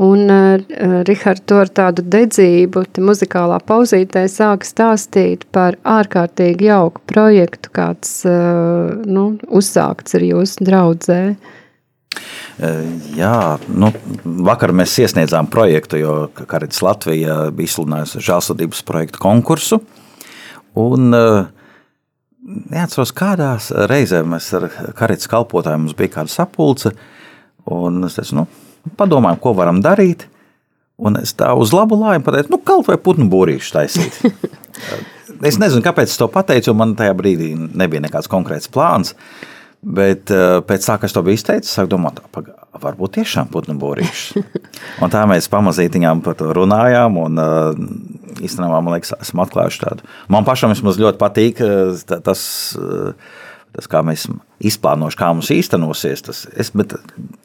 [0.00, 7.04] Un uh, Rihards to ar tādu dedzību, te muzikālā pauzītē sāk stāstīt par ārkārtīgi jauku
[7.10, 11.22] projektu, kāds uh, nu, uzsākts ir jūsu draudzē.
[13.16, 13.88] Jā, nu,
[14.44, 16.14] vakar mēs iesniedzām projektu, jo
[16.50, 19.78] Karits Latvija bija izsludinājusi žēlsirdības projektu konkursu.
[20.80, 21.14] Un,
[22.40, 26.92] neatceros, kādās reizēs mēs ar Karits kalpotājiem mums bija kāda sapulce,
[27.70, 28.46] un es teicu, nu,
[28.98, 30.26] padomājam, ko varam darīt.
[31.00, 34.18] Un es tā uz labu lājumu pateicu, nu, kaut vai putnu būrīšu taisīt.
[35.48, 39.14] es nezinu, kāpēc es to pateicu, jo man tajā brīdī nebija nekāds konkrēts plāns.
[39.80, 40.28] Bet
[40.68, 42.18] pēc tā, kas to bija izteicis, sāk domāt,
[42.80, 44.42] varbūt tiešām putnu būrīšus.
[45.02, 47.16] Un tā mēs pamazītiņām par to runājām.
[47.22, 47.44] Un,
[48.40, 50.10] īstenībā, man liekas, esam atklājuši tādu.
[50.32, 51.64] Man pašam ļoti patīk
[52.28, 52.44] tas
[53.74, 54.26] tas, kā mēs
[54.66, 56.24] izplānosim, kā mums īstenosies.
[56.26, 56.72] Tas, es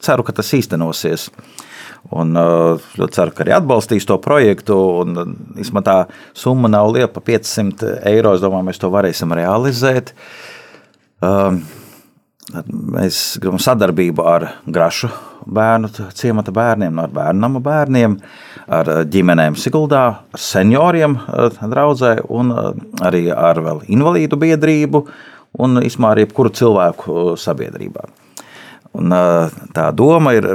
[0.04, 1.28] ceru, ka tas īstenosies.
[2.16, 4.76] Un ļoti ceru, ka arī atbalstīs to projektu.
[5.02, 5.96] Un, vismaz tā
[6.36, 8.36] summa nav liela, pa 500 eiro.
[8.36, 10.14] Es domāju, mēs to varēsim realizēt.
[12.54, 15.08] Mēs gribam sadarbību ar Grašu
[15.50, 18.14] bērnu ciemata bērniem, ar bērnu nama bērniem,
[18.70, 21.18] ar ģimenēm Siguldā, ar senioriem
[21.58, 22.52] draudzē un
[23.02, 25.02] arī ar vēl invalīdu biedrību
[25.62, 28.06] un īstenībā ar jebkuru cilvēku sabiedrībā.
[28.96, 29.12] Un,
[29.74, 30.50] tā doma ir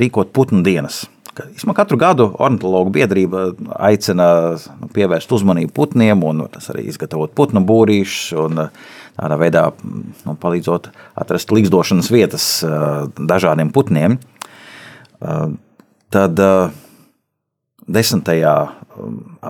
[0.00, 1.04] rīkot putnu dienas.
[1.40, 7.62] Īsumā katru gadu ornitologu biedrība aicina nu, pievērst uzmanību putniem, un tas arī izgatavot putnu
[7.64, 8.34] būrīšus,
[9.20, 10.88] tādā veidā nu, palīdzot
[11.20, 12.46] atrast līgzdošanas vietas
[13.16, 14.16] dažādiem putniem.
[16.10, 18.32] Tad 10.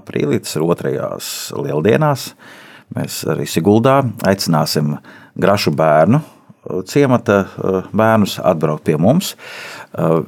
[0.02, 2.32] aprīlī, tas ir otrajās lieldienās,
[2.96, 4.96] mēs arī Siguldā aicināsim
[5.38, 6.20] grašu bērnu
[6.86, 7.44] ciemata
[7.92, 9.34] bērnus atbraukt pie mums.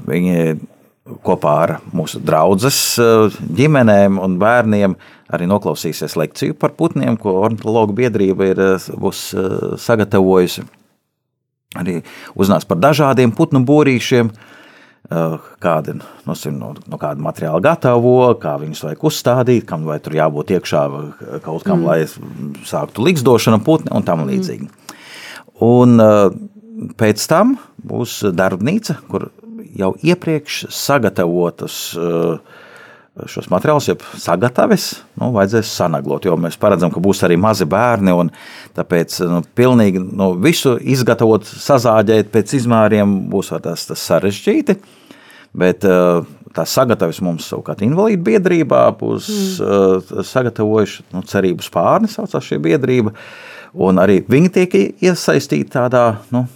[0.08, 0.54] Viņi
[1.26, 2.78] kopā ar mūsu draugas
[3.58, 4.96] ģimenēm un bērniem
[5.32, 8.62] arī noklausīsies lekciju par putniem, ko ornitologu biedrība ir
[9.00, 9.30] būs
[9.82, 10.64] sagatavojusi.
[11.80, 12.00] Arī
[12.36, 14.28] uzzinās par dažādiem putnu būrīšiem,
[15.62, 20.54] kādi no, no, no kāda materiāla gatavo, kā viņus vajag uzstādīt, kam vai tur jābūt
[20.56, 20.82] iekšā
[21.44, 21.88] kaut kam, mm.
[21.88, 24.68] lai sāktu liksdošana putni un tam līdzīgi.
[24.68, 24.82] Mm.
[25.62, 29.30] Un pēc tam būs darbnīca, kur
[29.78, 31.76] jau iepriekš sagatavotas
[33.28, 34.86] šos materiālus, jau sagatavis,
[35.20, 38.14] nu, vajadzēs sanaglot, jo mēs paredzam, ka būs arī mazi bērni,
[38.76, 44.78] tāpēc nu, pilnīgi nu, visu izgatavot, sazāģēt pēc izmēriem būs tas, tas sarežģīti,
[45.60, 45.84] bet
[46.56, 49.28] tās sagatavis mums savukārt invalīdu biedrībā būs
[49.60, 50.24] mm.
[50.32, 53.12] sagatavojuši, nu, cerības pārni saucās šī biedrība,
[53.76, 56.46] un arī viņi tiek iesaistīti tādā, nu,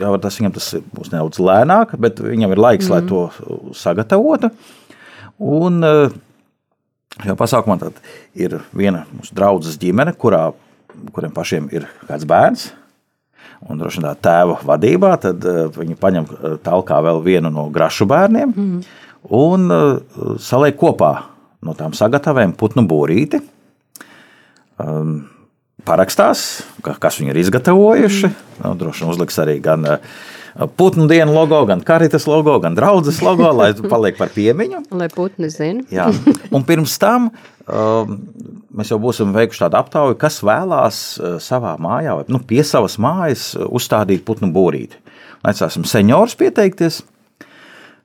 [0.00, 2.96] jā, tas viņam tas būs nedaudz lēnāk, bet viņam ir laiks, mm.
[2.96, 4.54] lai to sagatavotu.
[5.38, 5.82] Un
[7.18, 7.78] šajā pasākumā
[8.38, 10.48] ir viena mūsu draudzes ģimene, kurā,
[11.14, 12.68] kuriem pašiem ir kāds bērns.
[13.68, 15.42] Un droši vien tā tēva vadībā, tad
[15.74, 16.26] viņi paņem
[16.62, 18.82] talkā vēl vienu no grašu bērniem mm.
[19.34, 21.12] un saliek kopā
[21.66, 23.40] no tām sagatavēm putnu būrīti.
[24.78, 25.26] Um,
[25.86, 28.28] parakstās, kas viņi ir izgatavojuši.
[28.28, 28.62] Mm.
[28.62, 30.20] Nu, droši vien uzliks arī gan uh,
[30.66, 34.82] putnu dienu logo, gan karitas logo, gan draudzes logo, lai paliek par piemiņu.
[34.98, 35.84] Lai putni zina.
[35.92, 36.08] Jā,
[36.54, 38.16] un pirms tam um,
[38.74, 42.98] mēs jau būsim veikuši tādu aptauju, kas vēlās uh, savā mājā, vai nu, pie savas
[43.02, 44.98] mājas uzstādīt putnu būrīti.
[45.46, 47.04] Aicināsim seniorus pieteikties.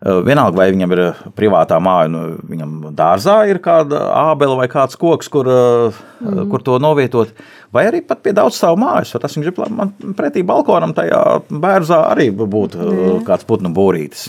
[0.04, 4.02] Eh, vienalga, vai viņam ir eh, privātā māja, nu, viņam dārzā ir kāda
[4.34, 6.42] ābele vai kāds koks, kur, mm.
[6.52, 7.32] kur to novietot,
[7.72, 9.14] vai arī pat pie daudz savu mājas.
[9.16, 13.24] Tas viņš grib, man pretī balkonam tajā bērzā arī būtu mm.
[13.30, 14.28] kāds putnu būrītis.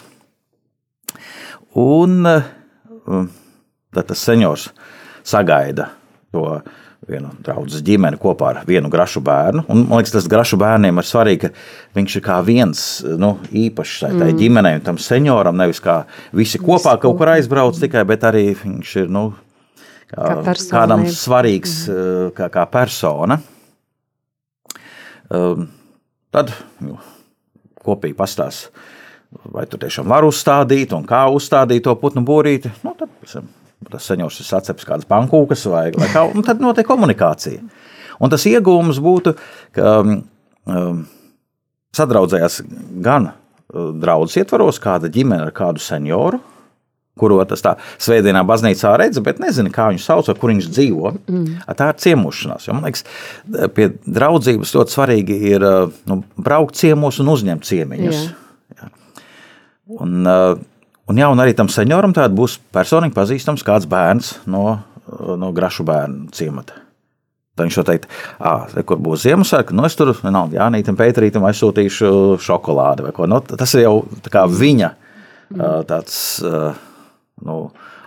[1.74, 4.68] Un tad tas seniors
[5.26, 5.88] sagaida
[6.30, 6.46] to
[7.08, 9.64] vienu draugu ģimeni kopā ar vienu grašu bērnu.
[9.68, 12.84] Un, man liekas, tas grašu bērniem ir svarīgi, ka viņš ir kā viens
[13.20, 14.36] nu, īpašs mm.
[14.40, 15.56] ģimenei un tam senioram.
[15.60, 16.02] Nevis kā
[16.36, 19.26] visi kopā kaut kur aizbrauc tikai, bet arī viņš ir nu,
[20.12, 22.34] kā, kā kādam svarīgs mm.
[22.38, 23.40] kā, kā persona.
[25.34, 25.68] Um,
[26.34, 26.52] tad
[26.84, 26.98] nu,
[27.84, 28.70] kopīgi pastāstīs,
[29.52, 32.70] vai tu tiešām vari uzstādīt un kā uzstādīt to putnu būrīti.
[32.84, 33.48] Nu, tad, piemēram,
[33.92, 37.62] ir saceps kādas pankūkas vai, vai kā, un tad notiek komunikācija.
[38.22, 39.34] Un tas iegūms būtu,
[39.74, 40.16] ka um,
[40.70, 41.04] um
[41.94, 42.62] sadraudzējās
[43.04, 46.40] gan uh, draudzes ietvaros, kāda ģimene ar kādu senioru,
[47.18, 51.12] kuru tas tā svētdienā baznīcā redz, bet nezina, kā viņu sauc, kur viņš dzīvo.
[51.30, 51.60] Mm.
[51.78, 52.66] Tā ir ciemošanās.
[52.66, 53.04] Jo, man liekas,
[53.76, 58.24] pie draudzības ļoti svarīgi ir uh, nu, braukt ciemos un uzņemt ciemiņus.
[58.74, 58.90] Jā.
[60.00, 60.56] Un, uh,
[61.10, 64.78] Un, jā, un arī tam senioram tād būs personīgi pazīstams kāds bērns no,
[65.40, 66.80] no grašu bērnu ciemata.
[67.54, 68.08] Tad viņš jau teikt,
[68.42, 73.28] ah, kur būs Ziemassvētka, nu es tur nav Jānītam, Pēterītam aizsūtīšu šokolādi vai ko.
[73.30, 74.88] Nu, tas ir jau tā viņa
[75.54, 75.84] mm.
[75.86, 77.58] tāds nu,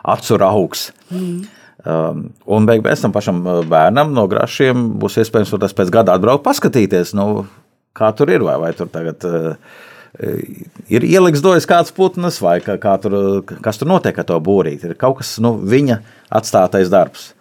[0.03, 0.89] acu augs.
[1.13, 1.45] Mm.
[1.87, 6.43] Um, un beig pēc tam pašam bērnam no grašiem būs iespējams tas pēc gada atbraukt
[6.43, 7.45] paskatīties, nu,
[7.95, 9.53] kā tur ir, vai, vai tur tagad uh,
[10.17, 13.17] ir ieliks dojas kāds putns, vai kā, kā tur,
[13.63, 14.89] kas tur notiek ar to būrīti.
[14.89, 15.99] Ir kaut kas nu, viņa
[16.39, 17.31] atstātais darbs.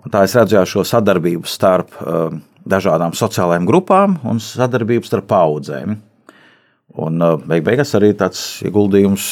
[0.00, 2.30] Un tā es redzu šo sadarbību starp uh,
[2.68, 5.98] dažādām sociālajām grupām un sadarbību starp paudzēm.
[7.00, 9.28] Un uh, beig beigās arī tāds ieguldījums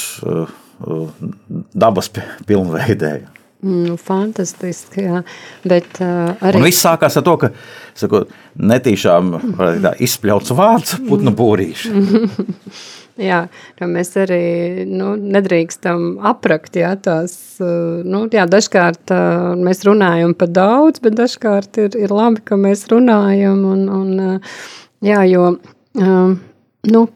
[1.74, 2.10] dabas
[2.46, 3.37] pilnveidē.
[3.58, 5.24] Mm, fantastiski, jā.
[5.66, 6.60] Bet uh, arī...
[6.60, 7.50] Un viss sākās ar to, ka
[7.98, 8.20] saku,
[8.54, 9.32] netīšām
[9.82, 11.90] tā, izspļauts vārds putnu būrīši.
[13.28, 13.40] jā,
[13.78, 20.54] ka mēs arī nu, nedrīkstam aprakt, jā, tās, nu, jā, dažkārt uh, mēs runājam par
[20.54, 24.60] daudz, bet dažkārt ir, ir labi, ka mēs runājam un, un uh,
[25.02, 25.56] jā, jo,
[25.98, 26.36] uh,
[26.94, 27.08] nu,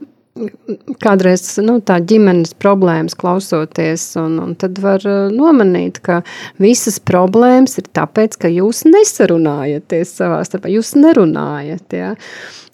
[1.02, 6.22] kādreiz nu, tā ģimenes problēmas klausoties, un, un tad var uh, nomanīt, ka
[6.62, 11.98] visas problēmas ir tāpēc, ka jūs nesarunājaties savā starpā, jūs nerunājat.
[11.98, 12.14] Ja?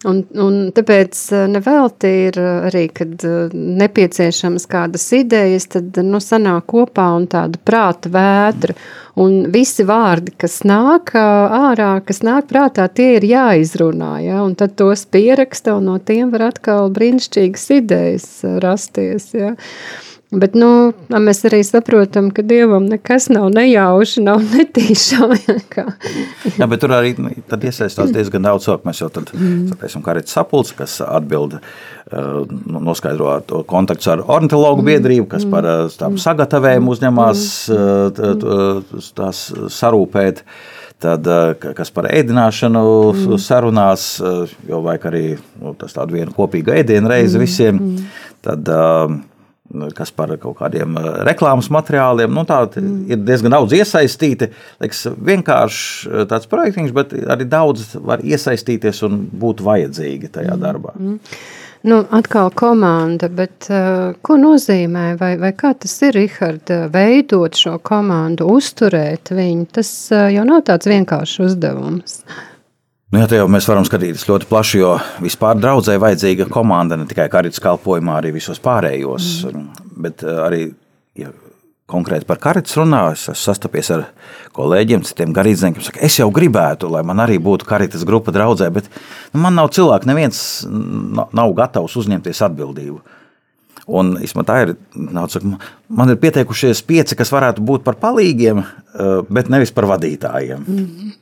[0.07, 6.69] Un, un tāpēc uh, nevelti ir uh, arī, kad nepieciešamas kādas idejas, tad nu, sanāk
[6.71, 8.77] kopā un tāda prāta vētra.
[9.19, 14.13] Un visi vārdi, kas nāk ārā, kas nāk prātā, tie ir jāizrunā.
[14.23, 14.45] Ja?
[14.47, 18.29] Un tad tos pieraksta, un no tiem var atkal brīnišķīgas idejas
[18.63, 19.33] rasties.
[19.35, 19.57] Ja?
[20.29, 25.31] Bet nu, mēs arī saprotam, ka dievam nekas nav nejauši, nav netīšām.
[26.59, 28.85] Jā, bet tur arī nu, iesaistās diezgan daudz cilvēku.
[28.91, 31.57] Mēs jau tādā veidā kā redzam, sapulci, kas atbild,
[32.13, 33.39] nu, noskaidro
[33.71, 37.47] kontaktus ar ornitologu biedrību, kas par tām sagatavojumu uzņemās
[39.17, 39.43] tās
[39.79, 40.45] sarūpēt.
[40.99, 41.33] Tad,
[41.79, 44.11] kas par ēdināšanu sarunās,
[44.69, 45.25] jau vajag arī
[45.63, 47.81] nu, tādu vienu kopīgu ēdienu reizi visiem.
[48.45, 49.38] Tad, uh,
[49.97, 52.33] kas par kaut kādiem eh, reklāmas materiāliem.
[52.35, 52.99] Nu, tā mm.
[53.13, 54.51] ir diezgan daudz iesaistīti.
[54.83, 60.63] Liekas, vienkārši eh, tāds projekts, bet arī daudz var iesaistīties un būt vajadzīgi tajā mm.
[60.65, 60.95] darbā.
[60.99, 61.19] Mm.
[61.89, 67.77] Nu, atkal komanda, bet uh, ko nozīmē, vai, vai kā tas ir, Rihard, veidot šo
[67.87, 69.69] komandu, uzturēt viņu?
[69.79, 72.25] Tas uh, jau nav tāds vienkāršs uzdevums.
[72.25, 72.48] Uh,
[73.09, 74.93] Nu, jā, jau mēs varam skatīties ļoti plaši, jo
[75.25, 79.29] vispār draudzē vajadzīga komanda ne tikai karitas kalpojumā, arī visos pārējos.
[79.49, 79.69] Mm.
[80.05, 80.59] Bet eh, arī,
[81.17, 81.31] ja
[81.89, 84.03] konkrēti par karitas runā, es esmu sastapies ar
[84.57, 88.69] kolēģiem, citiem garīdzniekiem, kas saka, es jau gribētu, lai man arī būtu karitas grupa draudzē,
[88.75, 88.91] bet
[89.33, 93.01] nu, man nav cilvēku, neviens nav gatavs uzņemties atbildību.
[93.89, 94.75] Un, tā ir.
[95.33, 95.55] Saka,
[95.97, 100.61] man ir pieteikušies pieci, kas varētu būt par palīgiem, eh, bet nevis par vadītājiem.
[100.61, 101.17] Mm -hmm.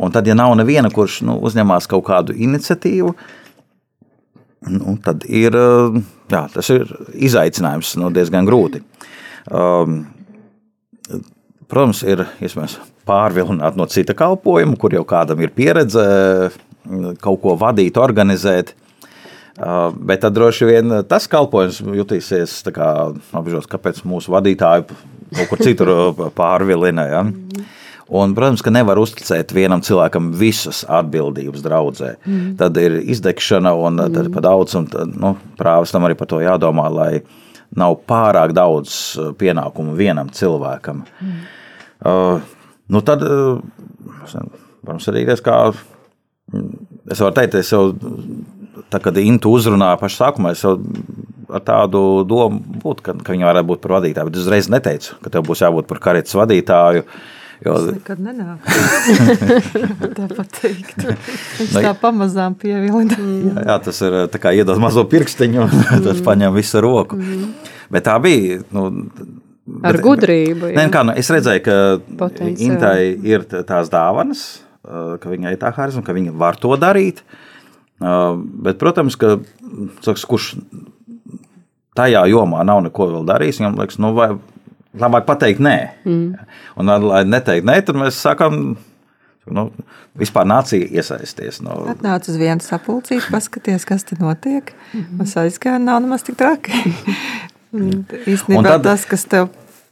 [0.00, 3.12] Un tad, ja nav neviena, kurš nu, uzņemās kaut kādu iniciatīvu,
[4.72, 5.56] nu, tad ir,
[6.32, 6.88] jā, tas ir
[7.28, 8.80] izaicinājums nu, diezgan grūti.
[9.50, 10.02] Um,
[11.70, 12.78] protams, ir iespējams
[13.08, 16.04] pārvilināt no cita kalpojuma, kur jau kādam ir pieredze
[17.20, 18.74] kaut ko vadīt, organizēt.
[19.60, 25.92] Uh, bet tad droši vien tas kalpojums jutīsies apžos, kāpēc mūsu vadītāji kaut kur citur
[26.36, 27.04] pārvilina.
[27.10, 27.22] Ja?
[28.10, 32.16] Un, protams, ka nevar uzticēt vienam cilvēkam visas atbildības draudzē.
[32.24, 32.48] Mm.
[32.58, 34.16] Tad ir izdegšana un mm.
[34.16, 37.20] tad pa daudz, un nu, prāvestam arī par to jādomā, lai
[37.78, 41.04] nav pārāk daudz uh, pienākumu vienam cilvēkam.
[41.22, 41.38] Mm.
[42.02, 42.42] Uh,
[42.90, 43.62] nu tad, uh,
[44.82, 45.62] protams, arī tas kā,
[47.14, 47.92] es varu teikt, es jau,
[48.90, 50.80] tā, kad Intu uzrunāja pašā sākumā, es jau
[51.46, 55.30] ar tādu domu būtu, ka, ka viņa varētu būt par vadītāju, bet uzreiz neteicu, ka
[55.30, 57.74] tev būs jābūt par karietas vadītāju, uh, Jo...
[57.76, 58.64] Tas nekad nenāk.
[60.16, 61.02] tā pateikt.
[61.58, 63.18] Viņš tā pamazām pievilina.
[63.20, 67.20] jā, jā, tas ir tā kā iedod mazo pirkstiņu, un tas paņem visu roku.
[67.20, 67.52] Mm.
[67.92, 68.62] Bet tā bija.
[68.72, 68.88] Nu,
[69.84, 70.72] Ar bet, gudrību.
[70.74, 71.76] Nē, kā, nu, es redzēju, ka
[72.24, 72.66] Potenciāli.
[72.66, 72.98] Intai
[73.28, 74.44] ir tās dāvanas,
[74.82, 77.20] ka viņai tā harizma, ka viņa var to darīt.
[78.00, 79.36] Bet, protams, ka
[80.02, 80.54] saks, kurš
[81.98, 84.30] tajā jomā nav neko vēl darījis, viņam liekas, nu, vai,
[84.98, 85.76] Labāk pateikt nē.
[86.02, 86.54] Mm.
[86.80, 88.76] Un, lai neteikt nē, tad mēs sākam.
[89.50, 89.70] Nu,
[90.18, 91.62] vispār nācija iesaisties.
[91.64, 91.78] No...
[91.90, 94.74] Atnāc uz vienu sapulcīti, paskaties, kas tur notiek.
[94.92, 95.22] Mm -hmm.
[95.22, 96.74] Mēs aizgājām, nav nemaz tik traki.
[98.34, 99.48] Īstenībā tad, tas, kas tev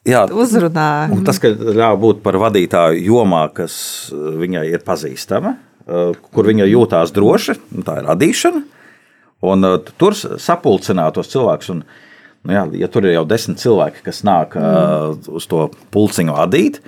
[0.07, 1.09] jā, uzrunā.
[1.15, 5.55] Un tas, ka ļauj būt par vadītāju jomā, kas viņai ir pazīstama,
[6.31, 7.55] kur viņa jūtās droši,
[7.87, 8.63] tā ir radīšana.
[9.49, 11.71] Un tur sapulcināt tos cilvēkus.
[11.71, 11.85] Un,
[12.49, 14.65] Nu, jā, ja tur ir jau desmit cilvēki, kas nāk mm.
[14.65, 16.81] uh, uz to pulciņu vadīt,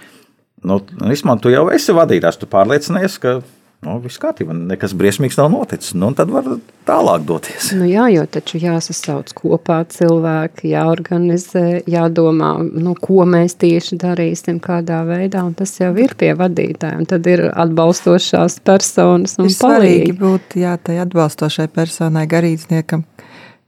[0.65, 3.43] nu, vismaz tu jau esi vadītājs, tu pārliecinies, ka
[3.85, 5.93] nu, viss kārtībā, nekas briesmīgs nav noticis.
[6.01, 6.49] Nu, tad var
[6.89, 7.71] tālāk doties.
[7.77, 15.03] Nu, jā, jo taču jāsasauc kopā cilvēki, jāorganizē, jādomā, nu, ko mēs tieši darīsim, kādā
[15.09, 15.45] veidā.
[15.61, 17.07] Tas jau ir pie vadītājiem.
[17.11, 20.17] Tad ir atbalstošās personas un ir palīgi.
[20.21, 23.05] būt jā, tai atbalstošai personai, garīdzniekam,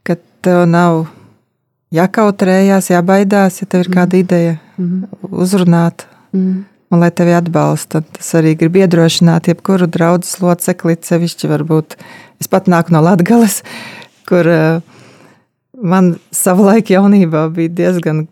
[0.05, 1.05] ka tev nav
[1.93, 4.23] jākautrējās, jābaidās, ja tev ir kāda mm.
[4.23, 5.27] ideja mm.
[5.43, 6.07] uzrunāt.
[6.33, 6.63] Mm.
[6.93, 11.95] Un, lai tevi atbalsta, tas arī grib iedrošināt jebkuru draugu locekli, sevišķi varbūt.
[12.41, 13.63] Es pat nāku no Latvijas,
[14.29, 14.99] kur uh,
[15.81, 18.27] man savulaik jaunībā bija diezgan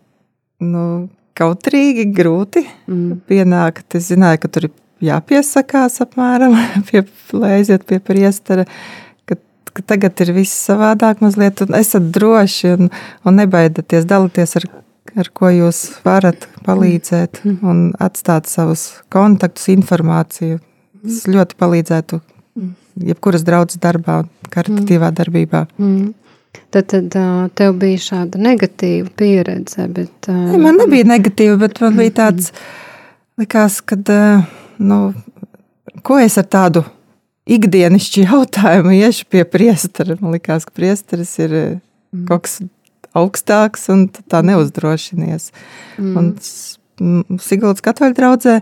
[0.62, 0.84] nu,
[1.38, 3.24] kautrīgi, grūti mm.
[3.26, 3.98] pienākt.
[3.98, 4.74] Es zināju, ka tur ir
[5.10, 6.54] jāpiesakās apmēram,
[6.90, 7.02] pie,
[7.34, 8.66] lai aiziet pie priestera
[9.76, 12.90] ka tagad ir viss savādāk, mazliet, un esat droši un,
[13.26, 14.68] un nebaidieties dalīties ar,
[15.18, 17.58] ar ko jūs varat palīdzēt mm.
[17.68, 20.60] un atstāt savus kontaktus, informāciju.
[21.02, 22.20] Tas ļoti palīdzētu
[23.08, 25.16] jebkuras draudzes darbā, karitatīvā mm.
[25.18, 25.64] darbībā.
[25.80, 26.12] Mm.
[26.72, 27.16] Tad, tad
[27.56, 29.86] tev bija šāda negatīva pieredze.
[29.92, 32.52] Bet, ne, man nebija negatīva, bet man bija tāds,
[33.40, 33.96] likās, ka,
[34.80, 34.98] nu,
[36.04, 36.84] ko es ar tādu
[37.50, 40.16] ikdienišķi jautājumi iešu pie priestera.
[40.20, 41.68] Man liekas, ka priesteris ir eh,
[42.14, 42.26] mm.
[42.30, 42.60] kaut kas
[43.18, 45.50] augstāks un tā neuzdrošinies.
[45.98, 46.32] Mm.
[47.02, 48.58] Un Siguldas katoļu draudzē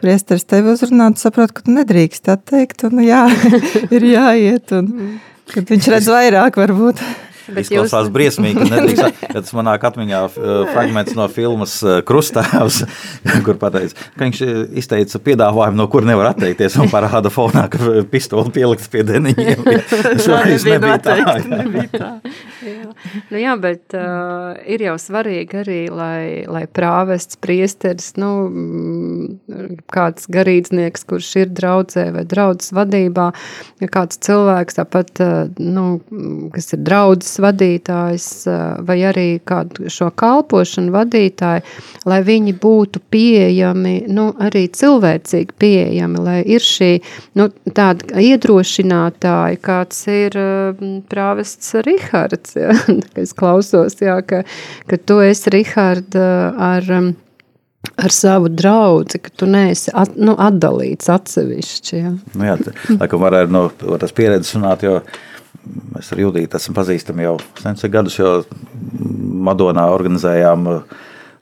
[0.00, 3.24] priesteris tevi uzrunā, tu saproti, ka tu nedrīkst tā teikt, un jā,
[3.96, 5.18] ir jāiet, un mm.
[5.54, 7.02] kad viņš redz vairāk varbūt.
[7.54, 8.12] Izklausās jūs...
[8.14, 8.66] briesmīgi.
[8.72, 10.22] Nedrīkst, tas manā atmiņā
[10.70, 12.82] fragments no filmas Krustāvs,
[13.46, 14.42] kur pateica, ka viņš
[14.80, 19.66] izteica piedāvājumu, no kur nevar atteikties un parāda fonā, ka pistoli pielikts pie deniņiem.
[19.90, 21.16] Tas nebija tā.
[21.48, 22.10] Nebija tā.
[22.64, 22.90] jā.
[23.30, 28.30] Nu, jā, bet uh, ir jau svarīgi arī, lai, lai prāvests, priesteris, nu,
[29.92, 33.30] kāds garīdznieks, kurš ir draudzē vai draudzes vadībā,
[33.80, 35.86] ja kāds cilvēks tāpat, uh, nu,
[36.54, 41.64] kas ir draudzes vadītājs uh, vai arī kādu šo kalpošanu vadītāju,
[42.10, 46.92] lai viņi būtu pieejami, nu, arī cilvēcīgi pieejami, lai ir šī,
[47.40, 52.76] nu, tāda iedrošinātāja, kāds ir uh, prāvests Rihards, ja,
[53.22, 54.44] es klausos, jā, ka,
[54.90, 56.30] ka tu esi Riharda
[56.70, 56.88] ar
[57.96, 61.96] ar savu draugu, ka tu neesi at, nu, atdalīts atsevišķi.
[61.96, 62.12] Ja.
[62.36, 62.56] Nu jā,
[62.96, 63.66] laikam var arī no
[64.00, 65.00] tas pieredzes runāt, jo
[65.94, 68.40] mēs ar Judītu esam pazīstami jau senci gadus, jo
[69.50, 71.00] Madonā organizējām uh,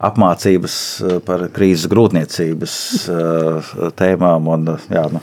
[0.08, 2.78] apmācības uh, par krīzes grūtniecības
[3.12, 4.48] uh, tēmām.
[4.54, 5.22] Un, jā, nu,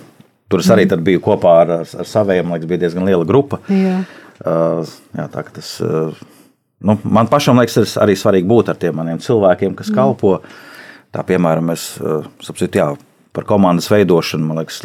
[0.51, 3.61] tur es arī biju kopā ar, ar saviem, liekas, bija diezgan liela grupa.
[3.71, 4.03] Jā.
[4.35, 5.69] Jā, tā, tas,
[6.83, 10.41] nu, man pašam liekas, ir arī svarīgi būt ar tiem maniem cilvēkiem, kas kalpo.
[10.41, 10.73] Mm
[11.15, 11.93] Tā piemēram, es
[12.43, 12.89] saprotu, jā,
[13.35, 14.81] par komandas veidošanu, man liekas,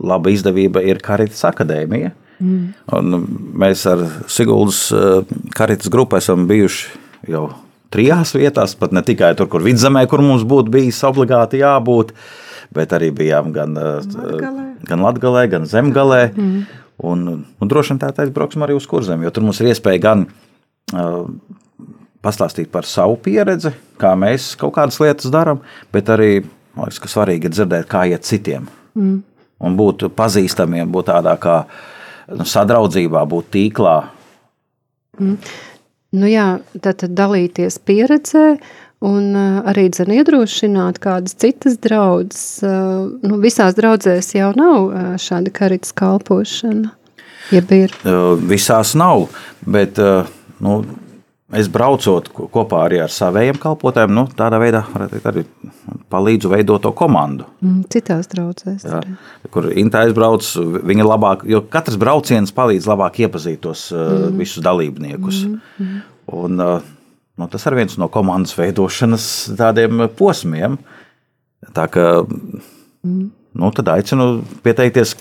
[0.00, 2.14] laba izdevība ir Karitas akadēmija.
[2.42, 2.72] Mm.
[2.96, 3.26] Un
[3.62, 7.46] mēs ar Siguldas eh, Karitas grupu esam bijuši jau
[7.94, 12.10] trijās vietās, pat ne tikai tur, kur vidzemē, kur mums būtu bijis obligāti jābūt,
[12.74, 16.24] bet arī bijām gan eh, Latgalē, gan, Latgalē, gan Zemgalē.
[16.34, 16.64] Mm.
[17.04, 17.26] Un,
[17.58, 20.20] un droši vien tā aizbrauksim arī uz kurzem, jo tur mums ir iespēja gan
[20.94, 21.24] uh,
[22.22, 25.58] pastāstīt par savu pieredzi, kā mēs kaut kādas lietas darām,
[25.90, 28.68] bet arī man liekas, ka svarīgi ir dzirdēt, kā iet citiem.
[28.94, 29.18] Mm.
[29.64, 31.64] Un būt pazīstamiem, būt tādā kā
[32.32, 33.98] nu, sadraudzībā, būt tīklā.
[35.20, 35.36] Mm.
[36.14, 36.48] Nu jā,
[36.82, 38.48] tad, dalīties pieredzē.
[39.04, 42.62] Un uh, arī dzen, iedrošināt kādas citas draudzes.
[42.64, 46.94] Uh, nu, visās draudzēs jau nav uh, šāda karitas kalpošana.
[48.48, 49.26] Visās nav,
[49.68, 49.98] bet
[50.64, 50.78] nu,
[51.58, 54.82] es braucot kopā arī ar saviem kalpotājiem, nu, tādā veidā
[55.12, 55.44] teikt, arī
[56.12, 57.46] palīdzu veidot to komandu.
[57.64, 58.86] Mm, citās draudzēs.
[58.88, 59.02] Jā,
[59.54, 60.48] kur Inta aizbrauc,
[60.90, 64.34] viņa labāk, jo katrs brauciens palīdz labāk iepazīt tos mm.
[64.40, 65.44] visus dalībniekus.
[65.46, 65.62] Mm.
[65.78, 66.02] Mm.
[66.40, 70.78] Un, nu, tas ir viens no komandas veidošanas tādiem posmiem.
[71.74, 74.28] Tā kā mm nu, tad aicinu
[74.64, 75.14] pieteikties.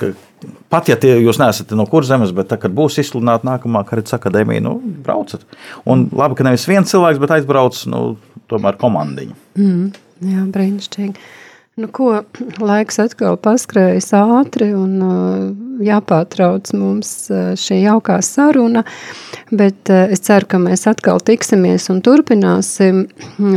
[0.73, 4.65] Pat ja tie, jūs neesat no kurzemes, bet tā, kad būs izsludināta nākamā karitas akadēmija,
[4.65, 4.75] nu,
[5.05, 5.45] braucat.
[5.89, 8.03] Un labi, ka nevis viens cilvēks, bet aizbrauc nu,
[8.51, 9.39] tomēr komandiņa.
[9.59, 9.87] Mm,
[10.33, 11.31] jā, brīnišķīgi.
[11.81, 12.19] Nu, ko
[12.61, 15.47] laiks atkal paskrējas ātri un uh,
[15.81, 18.83] jāpārtrauc mums uh, šī jaukā saruna,
[19.49, 23.07] bet uh, es ceru, ka mēs atkal tiksimies un turpināsim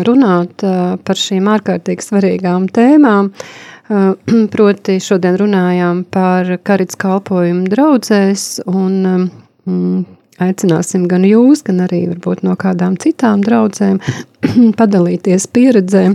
[0.09, 0.64] runāt
[1.05, 3.35] par šīm ārkārtīgi svarīgām tēmām.
[3.37, 3.76] Eh,
[4.55, 10.05] proti šodien runājām par karits kalpojumu draudzēs un mm,
[10.43, 14.01] aicināsim gan jūs, gan arī varbūt no kādām citām draudzēm
[14.80, 16.09] padalīties pieredzē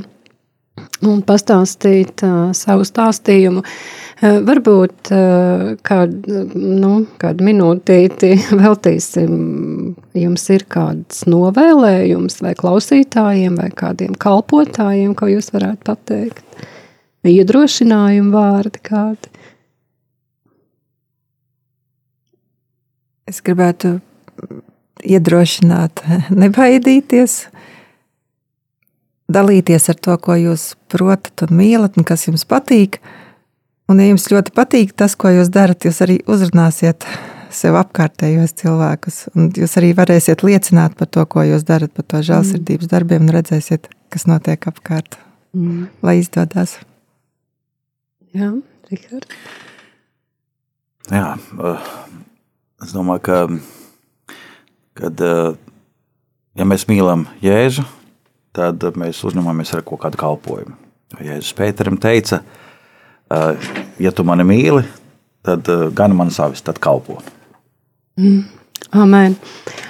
[1.05, 3.63] un pastāstīt uh, savu stāstījumu.
[4.22, 6.91] Uh, varbūt uh, kādu, nu,
[7.22, 9.32] kādu minūtīti veltīsim,
[10.17, 16.69] jums ir kāds novēlējums vai klausītājiem vai kādiem kalpotājiem, ko jūs varētu pateikt
[17.30, 19.32] iedrošinājumu vārdi kādi?
[23.30, 23.99] Es gribētu
[25.05, 26.03] iedrošināt,
[26.43, 27.45] nebaidīties,
[29.32, 32.99] dalīties ar to, ko jūs protat un mīlat, un kas jums patīk.
[33.91, 37.07] Un, ja jums ļoti patīk tas, ko jūs darat, jūs arī uzrunāsiet
[37.51, 39.26] sev apkārtējos cilvēkus.
[39.36, 43.36] Un jūs arī varēsiet liecināt par to, ko jūs darat, par to žēlsirdības darbiem, un
[43.36, 45.19] redzēsiet, kas notiek apkārt.
[45.51, 45.89] Mm.
[46.05, 46.80] Lai izdodas!
[48.32, 48.47] Jā,
[48.88, 49.25] Rihard.
[51.11, 51.88] Jā, eh,
[52.86, 53.38] es domāju, ka
[54.95, 55.57] kad, eh,
[56.55, 57.84] ja mēs mīlam Jēzu,
[58.53, 60.77] tad mēs uzņemamies ar kaut kādu kalpošanu.
[61.19, 62.41] Jēzus Pēterim teica,
[63.32, 63.55] eh,
[63.99, 64.86] ja tu mani mīli,
[65.43, 67.21] tad gan man savis, tad kalpo.
[68.17, 68.45] Mm.
[68.93, 69.36] Amen.